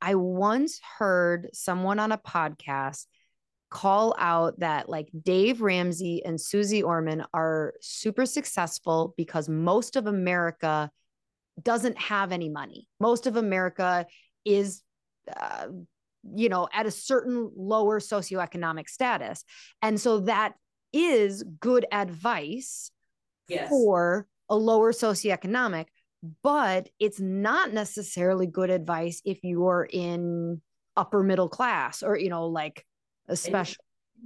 [0.00, 3.06] I once heard someone on a podcast
[3.70, 10.06] call out that like Dave Ramsey and Susie Orman are super successful because most of
[10.06, 10.90] America
[11.60, 12.88] doesn't have any money.
[13.00, 14.06] Most of America
[14.44, 14.82] is,
[15.34, 15.68] uh,
[16.34, 19.44] you know, at a certain lower socioeconomic status.
[19.80, 20.54] And so that
[20.92, 22.90] is good advice
[23.48, 23.68] yes.
[23.68, 25.86] for a lower socioeconomic,
[26.42, 30.60] but it's not necessarily good advice if you're in
[30.96, 32.84] upper middle class or, you know, like
[33.28, 33.76] especially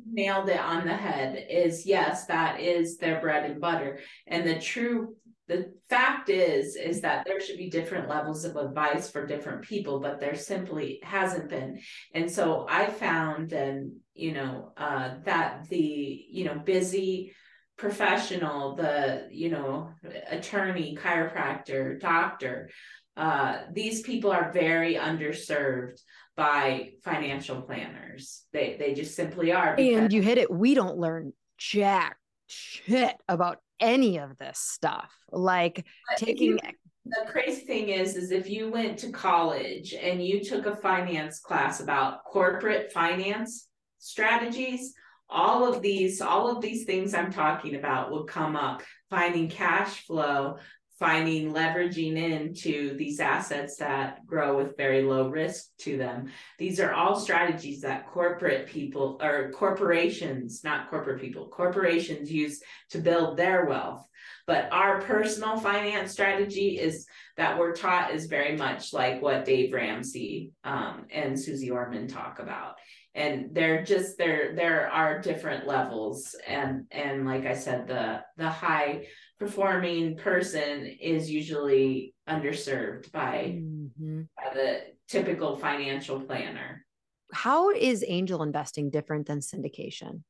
[0.04, 4.00] nailed it on the head is yes that is their bread and butter.
[4.26, 5.16] And the true
[5.48, 10.00] the fact is is that there should be different levels of advice for different people
[10.00, 11.80] but there simply hasn't been.
[12.14, 17.32] And so i found and you know uh, that the you know busy
[17.76, 19.90] professional the you know
[20.30, 22.70] attorney chiropractor doctor
[23.16, 26.00] uh, these people are very underserved
[26.36, 28.44] by financial planners.
[28.52, 29.74] They they just simply are.
[29.78, 30.50] And you hit it.
[30.50, 32.16] We don't learn jack
[32.46, 35.12] shit about any of this stuff.
[35.30, 36.58] Like taking you,
[37.06, 41.40] the crazy thing is is if you went to college and you took a finance
[41.40, 43.68] class about corporate finance
[43.98, 44.92] strategies,
[45.28, 48.82] all of these all of these things I'm talking about would come up.
[49.08, 50.58] Finding cash flow,
[50.98, 56.30] finding leveraging into these assets that grow with very low risk to them.
[56.58, 62.98] These are all strategies that corporate people or corporations, not corporate people, corporations use to
[62.98, 64.06] build their wealth.
[64.46, 69.72] But our personal finance strategy is that we're taught is very much like what Dave
[69.72, 72.76] Ramsey um, and Susie Orman talk about.
[73.14, 74.54] And they're just there.
[74.54, 79.06] There are different levels, and and like I said, the the high
[79.38, 84.22] performing person is usually underserved by, mm-hmm.
[84.36, 86.84] by the typical financial planner.
[87.32, 90.22] How is angel investing different than syndication?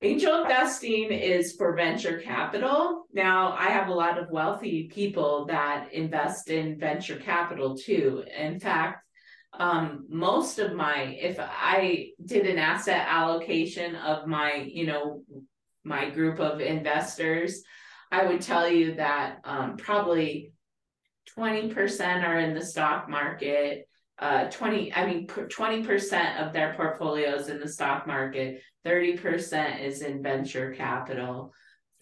[0.00, 3.06] Angel investing is for venture capital.
[3.12, 8.22] Now, I have a lot of wealthy people that invest in venture capital too.
[8.36, 9.04] In fact,
[9.54, 15.22] um, most of my, if I did an asset allocation of my, you know,
[15.82, 17.64] my group of investors,
[18.10, 20.52] I would tell you that um, probably
[21.38, 23.88] 20% are in the stock market.
[24.18, 30.22] Uh, 20, I mean, 20% of their portfolios in the stock market, 30% is in
[30.22, 31.52] venture capital,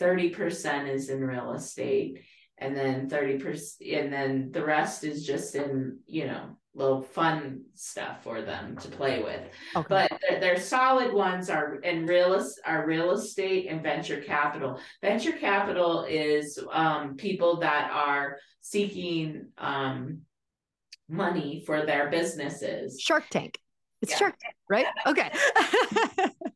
[0.01, 2.23] 30% is in real estate,
[2.59, 8.23] and then 30%, and then the rest is just in, you know, little fun stuff
[8.23, 9.41] for them to play with.
[9.75, 9.87] Okay.
[9.89, 14.79] But their, their solid ones are in real are real estate and venture capital.
[15.03, 20.21] Venture capital is um, people that are seeking um,
[21.09, 23.01] money for their businesses.
[23.01, 23.59] Shark Tank.
[24.03, 24.19] It's yeah.
[24.19, 24.87] Shark Tank, right?
[25.07, 25.31] Okay.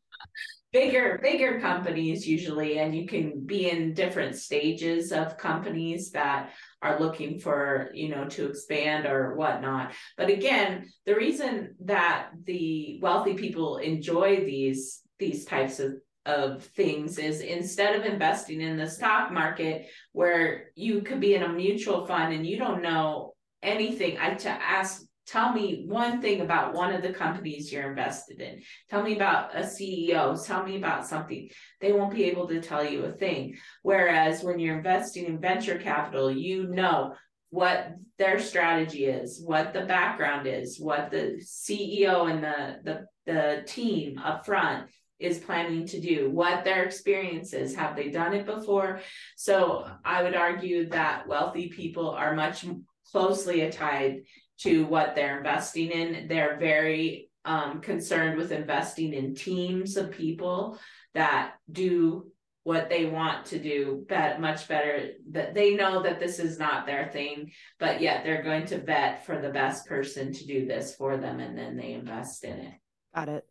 [0.71, 6.51] bigger bigger companies usually and you can be in different stages of companies that
[6.81, 9.93] are looking for you know to expand or whatnot.
[10.17, 15.95] But again the reason that the wealthy people enjoy these these types of
[16.25, 21.43] of things is instead of investing in the stock market where you could be in
[21.43, 26.41] a mutual fund and you don't know anything i to ask tell me one thing
[26.41, 28.61] about one of the companies you're invested in.
[28.89, 30.45] Tell me about a CEO.
[30.45, 31.49] Tell me about something.
[31.79, 33.55] They won't be able to tell you a thing.
[33.81, 37.15] Whereas when you're investing in venture capital, you know
[37.49, 43.63] what their strategy is, what the background is, what the CEO and the the, the
[43.65, 47.75] team up front is planning to do, what their experience is.
[47.75, 49.01] Have they done it before?
[49.37, 52.65] So I would argue that wealthy people are much
[53.11, 54.21] closely tied
[54.61, 56.27] to what they're investing in.
[56.27, 60.77] They're very um, concerned with investing in teams of people
[61.13, 62.27] that do
[62.63, 66.85] what they want to do bet much better that they know that this is not
[66.85, 67.49] their thing
[67.79, 71.39] but yet they're going to bet for the best person to do this for them
[71.39, 72.73] and then they invest in it
[73.15, 73.43] got it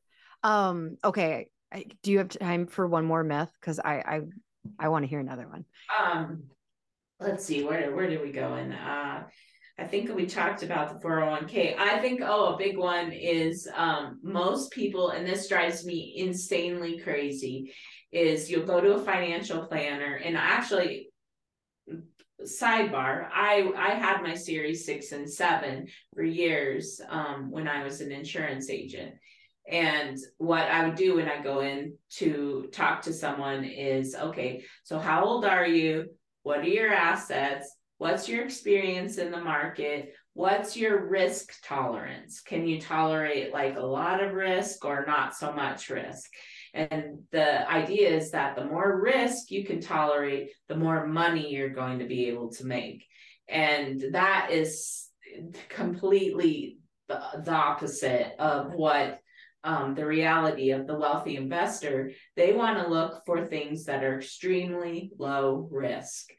[0.45, 3.51] um okay I, do you have time for one more myth?
[3.61, 4.21] Because I I
[4.79, 5.65] I want to hear another one.
[6.01, 6.45] Um,
[7.19, 8.73] let's see where where did we go in?
[8.73, 9.25] Uh,
[9.81, 11.75] I think we talked about the 401k.
[11.79, 16.99] I think oh a big one is um most people and this drives me insanely
[16.99, 17.73] crazy
[18.13, 21.09] is you'll go to a financial planner and actually
[22.43, 28.01] sidebar i i had my series 6 and 7 for years um when i was
[28.01, 29.15] an insurance agent
[29.71, 34.65] and what I would do when I go in to talk to someone is okay,
[34.83, 36.07] so how old are you?
[36.43, 37.71] What are your assets?
[38.01, 40.15] What's your experience in the market?
[40.33, 42.41] What's your risk tolerance?
[42.41, 46.31] Can you tolerate like a lot of risk or not so much risk?
[46.73, 51.75] And the idea is that the more risk you can tolerate, the more money you're
[51.75, 53.05] going to be able to make.
[53.51, 55.07] And that is
[55.69, 59.19] completely the, opposite of what
[59.63, 64.17] um, the reality of the wealthy investor, they want to look for things that are
[64.17, 66.31] extremely low risk.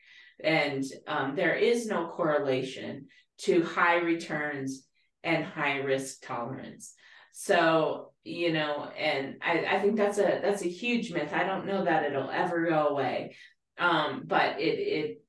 [0.43, 3.07] And um, there is no correlation
[3.39, 4.87] to high returns
[5.23, 6.93] and high risk tolerance.
[7.33, 11.31] So, you know, and I, I think that's a that's a huge myth.
[11.33, 13.35] I don't know that it'll ever go away.
[13.79, 15.21] Um, but it it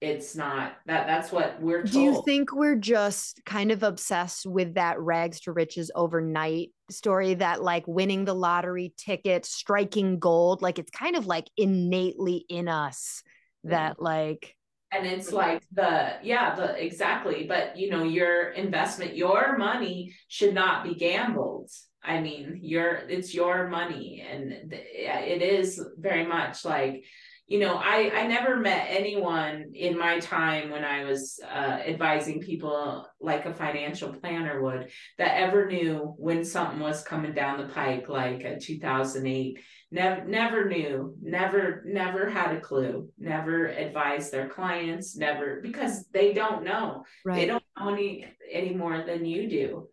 [0.00, 1.92] it's not that that's what we're told.
[1.92, 7.34] Do you think we're just kind of obsessed with that rags to riches overnight story
[7.34, 12.68] that like winning the lottery ticket, striking gold, like it's kind of like innately in
[12.68, 13.22] us
[13.64, 14.54] that like
[14.92, 20.54] and it's like the yeah the exactly but you know your investment your money should
[20.54, 21.70] not be gambled.
[22.02, 27.04] I mean your it's your money and it is very much like
[27.46, 32.40] you know i i never met anyone in my time when i was uh, advising
[32.40, 37.72] people like a financial planner would that ever knew when something was coming down the
[37.72, 39.60] pike like a 2008
[39.92, 46.32] never never knew never never had a clue never advised their clients never because they
[46.32, 47.04] don't know.
[47.24, 47.36] Right.
[47.36, 49.88] they don't know any any more than you do.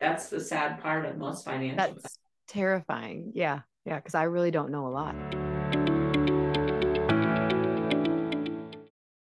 [0.00, 3.32] That's the sad part of most financial that's terrifying.
[3.34, 5.14] Yeah yeah because i really don't know a lot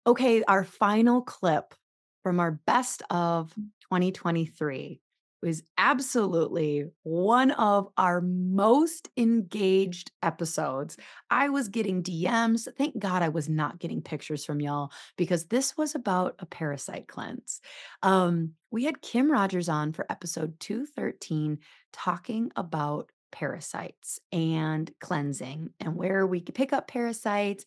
[0.07, 1.75] Okay, our final clip
[2.23, 3.53] from our best of
[3.91, 5.01] 2023
[5.43, 10.97] was absolutely one of our most engaged episodes.
[11.31, 12.69] I was getting DMs.
[12.79, 17.09] Thank God I was not getting pictures from y'all because this was about a parasite
[17.09, 17.61] cleanse.
[18.03, 21.59] Um, we had Kim Rogers on for episode 213
[21.93, 27.65] talking about parasites and cleansing and where we could pick up parasites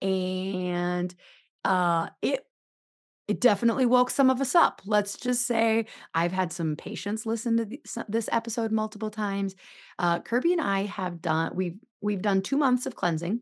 [0.00, 1.14] and
[1.64, 2.44] uh, it
[3.28, 4.82] it definitely woke some of us up.
[4.84, 9.54] Let's just say I've had some patients listen to the, this episode multiple times.
[9.98, 13.40] Uh, Kirby and I have done we've we've done two months of cleansing.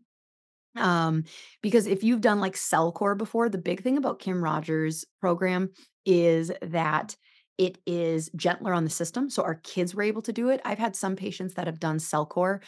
[0.77, 1.25] Um,
[1.63, 5.71] because if you've done like CellCore before, the big thing about Kim Rogers' program
[6.07, 7.17] is that
[7.59, 9.29] it is gentler on the system.
[9.29, 10.61] So our kids were able to do it.
[10.65, 12.61] I've had some patients that have done CellCore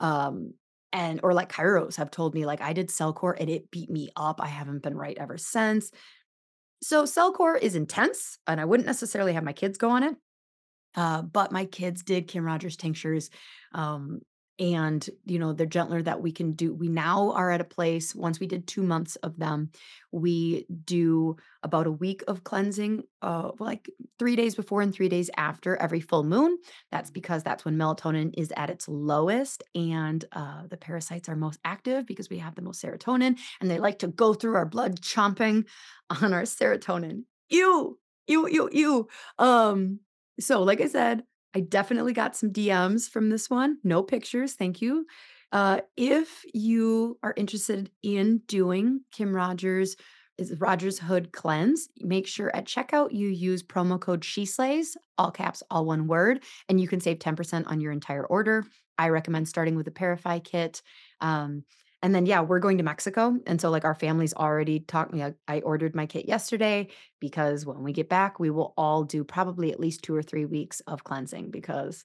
[0.00, 0.54] um,
[0.92, 4.10] and or like chiros have told me like i did CellCore and it beat me
[4.16, 5.90] up i haven't been right ever since.
[6.82, 10.16] So CellCore is intense and i wouldn't necessarily have my kids go on it
[10.96, 13.30] uh, but my kids did kim rogers tinctures
[13.72, 14.20] um,
[14.60, 18.14] and you know they're gentler that we can do we now are at a place
[18.14, 19.70] once we did two months of them
[20.12, 23.90] we do about a week of cleansing uh like
[24.20, 26.58] three days before and three days after every full moon.
[26.92, 31.58] That's because that's when melatonin is at its lowest and uh, the parasites are most
[31.64, 35.00] active because we have the most serotonin and they like to go through our blood
[35.00, 35.64] chomping
[36.22, 37.24] on our serotonin.
[37.48, 37.98] Ew
[38.28, 39.08] ew ew ew.
[39.38, 40.00] Um
[40.38, 41.22] so like i said
[41.54, 43.78] I definitely got some DMs from this one.
[43.82, 44.54] No pictures.
[44.54, 45.06] Thank you.
[45.52, 49.96] Uh, if you are interested in doing Kim Rogers,
[50.40, 51.88] is Rogers Hood Cleanse.
[52.00, 56.80] Make sure at checkout you use promo code SheSlays, all caps, all one word, and
[56.80, 58.64] you can save 10% on your entire order.
[58.98, 60.82] I recommend starting with the Parify kit.
[61.20, 61.64] Um,
[62.02, 63.36] and then, yeah, we're going to Mexico.
[63.46, 65.22] And so, like, our family's already talked me.
[65.46, 66.88] I, ordered my kit yesterday
[67.20, 70.46] because when we get back, we will all do probably at least two or three
[70.46, 72.04] weeks of cleansing because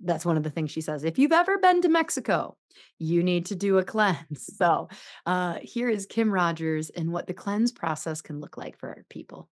[0.00, 1.04] that's one of the things she says.
[1.04, 2.56] If you've ever been to Mexico,
[2.98, 4.50] you need to do a cleanse.
[4.56, 4.88] So,
[5.26, 9.04] uh, here is Kim Rogers and what the cleanse process can look like for our
[9.10, 9.48] people.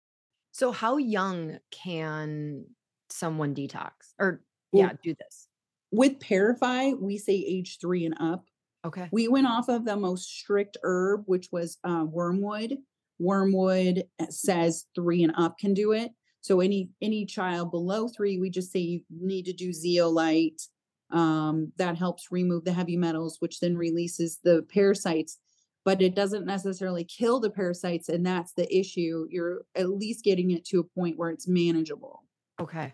[0.52, 2.66] So, how young can
[3.10, 5.48] someone detox or, yeah, do this?
[5.92, 8.46] With Parify, we say age three and up.
[8.86, 9.10] Okay.
[9.12, 12.78] We went off of the most strict herb, which was uh, wormwood.
[13.20, 16.12] Wormwood uh, says three and up can do it.
[16.42, 20.62] So any any child below three, we just say you need to do zeolite.
[21.12, 25.38] Um, that helps remove the heavy metals, which then releases the parasites.
[25.84, 29.26] But it doesn't necessarily kill the parasites, and that's the issue.
[29.30, 32.24] You're at least getting it to a point where it's manageable.
[32.62, 32.94] Okay.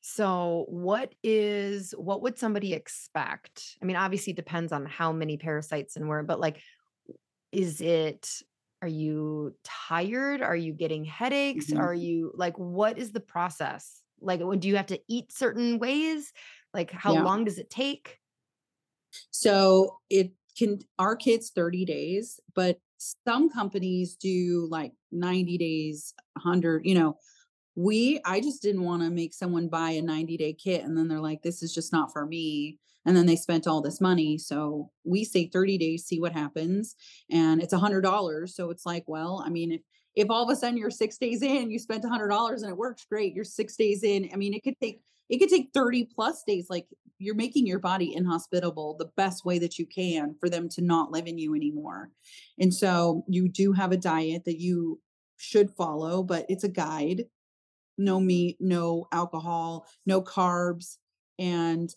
[0.00, 3.76] So, what is what would somebody expect?
[3.82, 6.62] I mean, obviously it depends on how many parasites and where, but like,
[7.52, 8.42] is it,
[8.82, 10.42] are you tired?
[10.42, 11.72] Are you getting headaches?
[11.72, 11.78] Mhm.
[11.78, 14.02] Are you like, what is the process?
[14.20, 16.32] Like, do you have to eat certain ways?
[16.74, 17.24] Like, how Yeah.
[17.24, 18.18] long does it take?
[19.30, 22.78] So it can our kids 30 days, but
[23.26, 27.16] some companies do like 90 days, 100, you know.
[27.78, 31.20] We I just didn't want to make someone buy a 90-day kit and then they're
[31.20, 32.76] like this is just not for me
[33.06, 34.36] and then they spent all this money.
[34.36, 36.96] So we say 30 days see what happens
[37.30, 39.82] and it's a $100 so it's like well, I mean if
[40.16, 42.76] if all of a sudden you're 6 days in, you spent a $100 and it
[42.76, 44.28] works great, you're 6 days in.
[44.32, 46.86] I mean it could take it could take 30 plus days like
[47.18, 51.12] you're making your body inhospitable the best way that you can for them to not
[51.12, 52.10] live in you anymore.
[52.58, 55.00] And so you do have a diet that you
[55.36, 57.24] should follow, but it's a guide.
[57.98, 60.96] No meat, no alcohol, no carbs.
[61.38, 61.94] And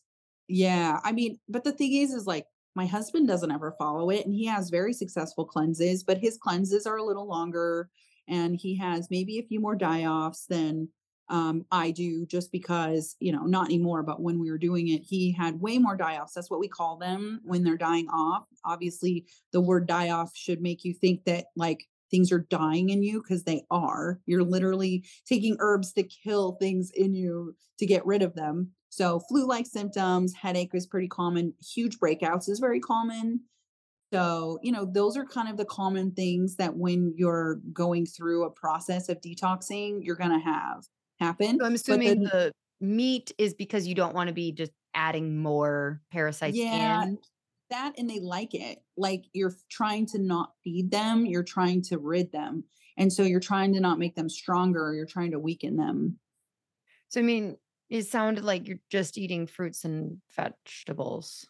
[0.48, 2.46] yeah, I mean, but the thing is, is like
[2.76, 6.86] my husband doesn't ever follow it and he has very successful cleanses, but his cleanses
[6.86, 7.90] are a little longer
[8.28, 10.90] and he has maybe a few more die offs than
[11.30, 15.02] um, I do just because, you know, not anymore, but when we were doing it,
[15.02, 16.34] he had way more die offs.
[16.34, 18.44] That's what we call them when they're dying off.
[18.66, 23.02] Obviously, the word die off should make you think that like things are dying in
[23.02, 24.20] you because they are.
[24.26, 28.72] You're literally taking herbs to kill things in you to get rid of them.
[28.90, 33.42] So, flu like symptoms, headache is pretty common, huge breakouts is very common.
[34.14, 38.44] So, you know, those are kind of the common things that when you're going through
[38.44, 40.84] a process of detoxing, you're going to have
[41.22, 41.60] happen.
[41.60, 42.52] So I'm assuming then, the
[42.82, 47.20] meat is because you don't want to be just adding more parasites yeah, in.
[47.72, 48.84] That and they like it.
[48.98, 52.66] Like you're trying to not feed them, you're trying to rid them.
[52.98, 56.20] And so you're trying to not make them stronger, you're trying to weaken them.
[57.10, 57.58] So, I mean,
[57.90, 61.48] it sounded like you're just eating fruits and vegetables.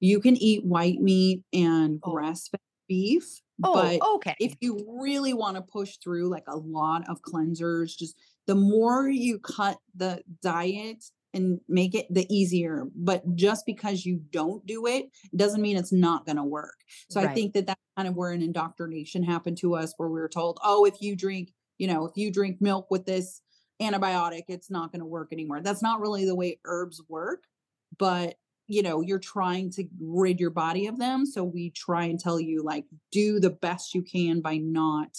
[0.00, 2.12] You can eat white meat and Oh.
[2.12, 4.34] grass fed beef, Oh, but okay.
[4.40, 8.16] if you really want to push through like a lot of cleansers, just
[8.46, 11.04] the more you cut the diet
[11.34, 12.86] and make it the easier.
[12.94, 16.76] But just because you don't do it doesn't mean it's not going to work.
[17.08, 20.20] So I think that that's kind of where an indoctrination happened to us, where we
[20.20, 23.40] were told, oh, if you drink, you know, if you drink milk with this
[23.80, 25.60] antibiotic, it's not going to work anymore.
[25.60, 27.44] That's not really the way herbs work.
[27.98, 28.36] But
[28.68, 32.38] you know you're trying to rid your body of them so we try and tell
[32.38, 35.18] you like do the best you can by not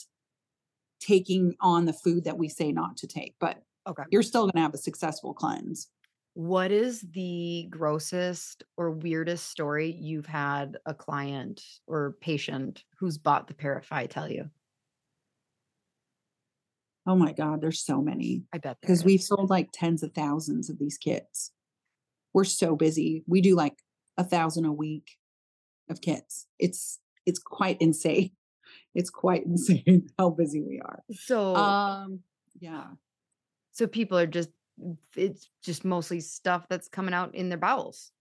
[1.02, 4.04] taking on the food that we say not to take but Okay.
[4.12, 5.90] you're still going to have a successful cleanse
[6.36, 13.48] What is the grossest or weirdest story you've had a client or patient who's bought
[13.48, 14.50] the Parify tell you?
[17.06, 20.70] oh my god there's so many I bet because we've sold like tens of thousands
[20.70, 21.52] of these kits.
[22.34, 23.76] We're so busy we do like
[24.18, 25.18] a thousand a week
[25.90, 26.48] of kits.
[26.60, 28.32] It's it's quite insane.
[28.96, 31.04] It's quite insane how busy we are.
[31.12, 32.20] So, um
[32.60, 32.86] yeah.
[33.72, 34.50] So people are just
[35.16, 38.12] it's just mostly stuff that's coming out in their bowels.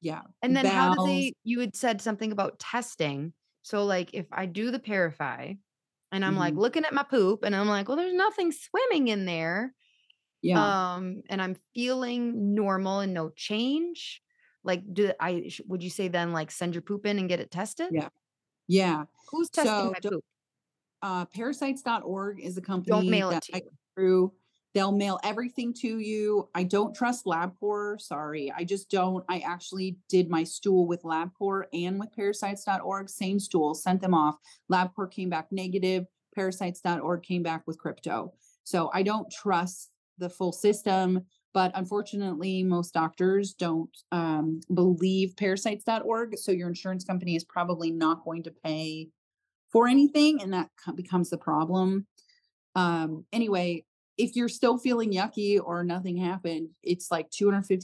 [0.00, 3.34] yeah And then how do they you had said something about testing.
[3.62, 5.58] So like if I do the Parify
[6.12, 6.56] and I'm like Mhm.
[6.56, 9.74] looking at my poop and I'm like, well, there's nothing swimming in there.
[10.42, 14.22] yeah Um, and I'm feeling normal and no change.
[14.64, 17.50] Like, do I would you say then like send your poop in and get it
[17.50, 17.90] tested?
[17.90, 18.08] Yeah.
[18.68, 19.06] Yeah.
[19.30, 20.24] Who's testing So my poop?
[21.02, 23.70] Uh, parasites.org is a company Don't mail it to I you.
[23.94, 24.34] through.
[24.72, 26.48] They'll mail everything to you.
[26.54, 28.00] I don't trust LabCorp.
[28.00, 28.52] Sorry.
[28.56, 29.24] I just don't.
[29.28, 33.08] I actually did my stool with LabCorp and with parasites.org.
[33.08, 34.36] Same stool, sent them off.
[34.70, 36.06] LabCorp came back negative.
[36.38, 38.32] parasites.org came back with crypto.
[38.62, 46.38] So I don't trust the full system, but unfortunately, most doctors don't um, believe parasites.org.
[46.38, 49.08] So your insurance company is probably not going to pay
[49.72, 52.06] for anything, and that becomes the problem.
[52.76, 53.84] Um, anyway,
[54.20, 57.80] if you're still feeling yucky or nothing happened, it's like $250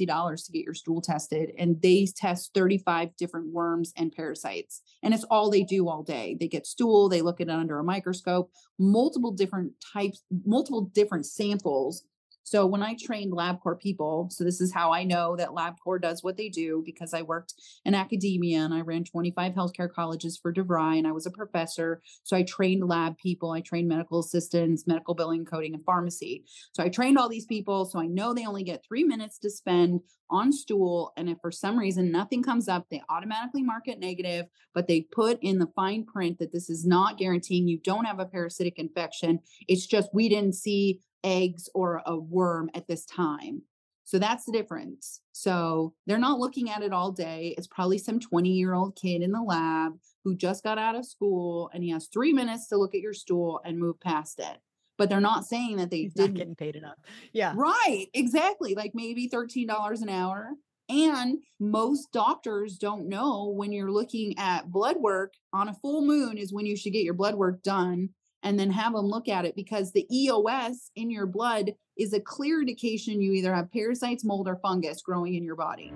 [0.46, 1.52] to get your stool tested.
[1.58, 4.82] And they test 35 different worms and parasites.
[5.02, 6.36] And it's all they do all day.
[6.38, 11.24] They get stool, they look at it under a microscope, multiple different types, multiple different
[11.24, 12.04] samples
[12.46, 16.22] so when I trained LabCorp people, so this is how I know that LabCorp does
[16.22, 17.54] what they do because I worked
[17.84, 22.00] in academia and I ran 25 healthcare colleges for DeVry and I was a professor.
[22.22, 26.44] So I trained lab people, I trained medical assistants, medical billing, coding, and pharmacy.
[26.70, 27.84] So I trained all these people.
[27.84, 31.12] So I know they only get three minutes to spend on stool.
[31.16, 35.00] And if for some reason nothing comes up, they automatically mark it negative, but they
[35.00, 38.78] put in the fine print that this is not guaranteeing you don't have a parasitic
[38.78, 39.40] infection.
[39.66, 43.62] It's just we didn't see eggs or a worm at this time.
[44.06, 45.20] So that's the difference.
[45.32, 47.54] So they're not looking at it all day.
[47.58, 49.94] It's probably some 20 year old kid in the lab
[50.24, 53.12] who just got out of school and he has three minutes to look at your
[53.12, 54.58] stool and move past it.
[54.96, 56.96] But they're not saying that they He's didn't getting paid enough.
[57.32, 57.52] Yeah.
[57.56, 58.06] Right.
[58.14, 58.74] Exactly.
[58.74, 60.52] Like maybe $13 an hour.
[60.88, 66.38] And most doctors don't know when you're looking at blood work on a full moon
[66.38, 68.10] is when you should get your blood work done
[68.42, 72.20] and then have them look at it because the EOS in your blood is a
[72.20, 75.92] clear indication you either have parasites, mold, or fungus growing in your body.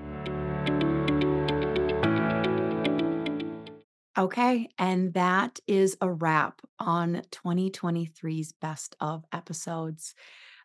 [4.18, 10.14] Okay, and that is a wrap on 2023's best of episodes.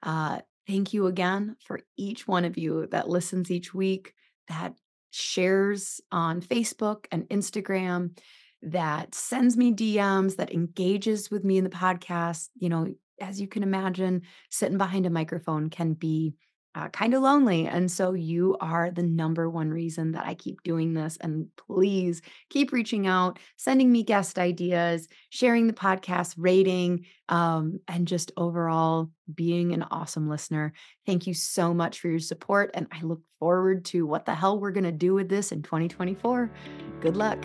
[0.03, 4.13] Uh, thank you again for each one of you that listens each week,
[4.49, 4.73] that
[5.11, 8.17] shares on Facebook and Instagram,
[8.65, 12.49] that sends me DMs, that engages with me in the podcast.
[12.55, 16.35] You know, as you can imagine, sitting behind a microphone can be
[16.75, 17.67] uh, kind of lonely.
[17.67, 21.17] And so you are the number one reason that I keep doing this.
[21.21, 28.07] And please keep reaching out, sending me guest ideas, sharing the podcast, rating, um, and
[28.07, 30.73] just overall being an awesome listener.
[31.05, 32.71] Thank you so much for your support.
[32.73, 35.61] And I look forward to what the hell we're going to do with this in
[35.61, 36.51] 2024.
[36.99, 37.39] Good luck.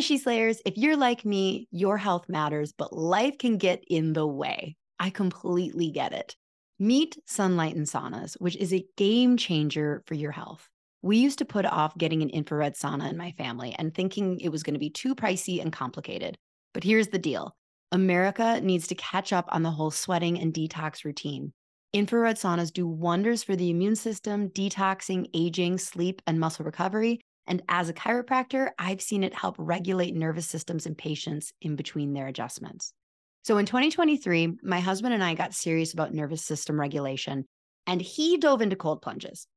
[0.00, 4.14] Hey, She Slayers, if you're like me, your health matters, but life can get in
[4.14, 4.76] the way.
[4.98, 6.36] I completely get it.
[6.78, 10.70] Meet Sunlighten Saunas, which is a game changer for your health.
[11.02, 14.48] We used to put off getting an infrared sauna in my family and thinking it
[14.48, 16.38] was going to be too pricey and complicated.
[16.72, 17.54] But here's the deal
[17.92, 21.52] America needs to catch up on the whole sweating and detox routine.
[21.92, 27.20] Infrared saunas do wonders for the immune system, detoxing, aging, sleep, and muscle recovery,
[27.50, 32.12] and as a chiropractor, I've seen it help regulate nervous systems in patients in between
[32.12, 32.92] their adjustments.
[33.42, 37.46] So in 2023, my husband and I got serious about nervous system regulation,
[37.88, 39.48] and he dove into cold plunges.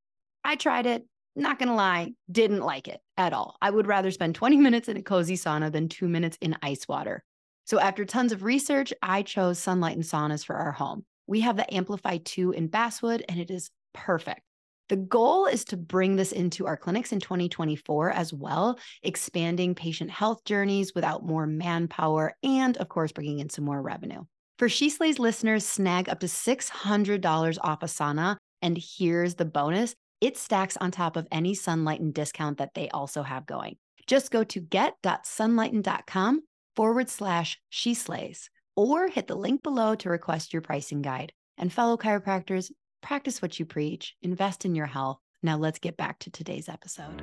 [0.44, 1.06] I tried it,
[1.36, 3.58] not gonna lie, didn't like it at all.
[3.62, 6.88] I would rather spend 20 minutes in a cozy sauna than two minutes in ice
[6.88, 7.24] water.
[7.66, 11.06] So after tons of research, I chose Sunlighten Saunas for our home.
[11.28, 14.42] We have the Amplify 2 in Basswood, and it is perfect.
[14.90, 20.12] The goal is to bring this into our clinics in 2024 as well, expanding patient
[20.12, 24.24] health journeys without more manpower and, of course, bringing in some more revenue.
[24.60, 28.38] For She Slays listeners, snag up to $600 off a sauna.
[28.62, 33.24] And here's the bonus it stacks on top of any Sunlighten discount that they also
[33.24, 33.76] have going.
[34.08, 36.44] Just go to get.sunlighten.com
[36.76, 41.34] forward slash she slays or hit the link below to request your pricing guide.
[41.58, 42.72] And fellow chiropractors,
[43.04, 45.20] practice what you preach, invest in your health.
[45.44, 47.22] Now, let's get back to today's episode.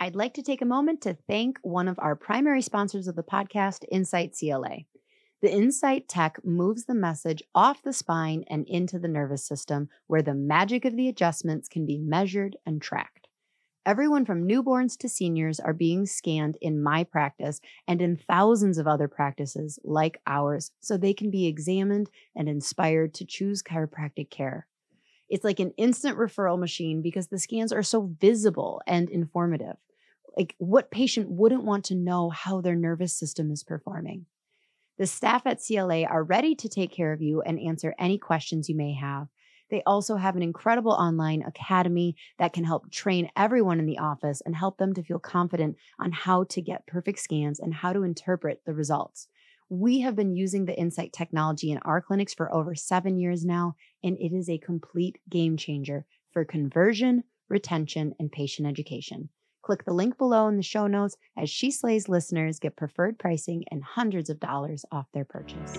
[0.00, 3.22] I'd like to take a moment to thank one of our primary sponsors of the
[3.22, 4.84] podcast, Insight CLA.
[5.42, 10.22] The Insight tech moves the message off the spine and into the nervous system, where
[10.22, 13.23] the magic of the adjustments can be measured and tracked.
[13.86, 18.86] Everyone from newborns to seniors are being scanned in my practice and in thousands of
[18.86, 24.66] other practices like ours so they can be examined and inspired to choose chiropractic care.
[25.28, 29.76] It's like an instant referral machine because the scans are so visible and informative.
[30.34, 34.24] Like, what patient wouldn't want to know how their nervous system is performing?
[34.96, 38.68] The staff at CLA are ready to take care of you and answer any questions
[38.68, 39.28] you may have.
[39.70, 44.42] They also have an incredible online academy that can help train everyone in the office
[44.44, 48.02] and help them to feel confident on how to get perfect scans and how to
[48.02, 49.28] interpret the results.
[49.70, 53.76] We have been using the Insight technology in our clinics for over seven years now,
[54.02, 59.30] and it is a complete game changer for conversion, retention, and patient education.
[59.62, 63.64] Click the link below in the show notes as She Slays listeners get preferred pricing
[63.70, 65.78] and hundreds of dollars off their purchase.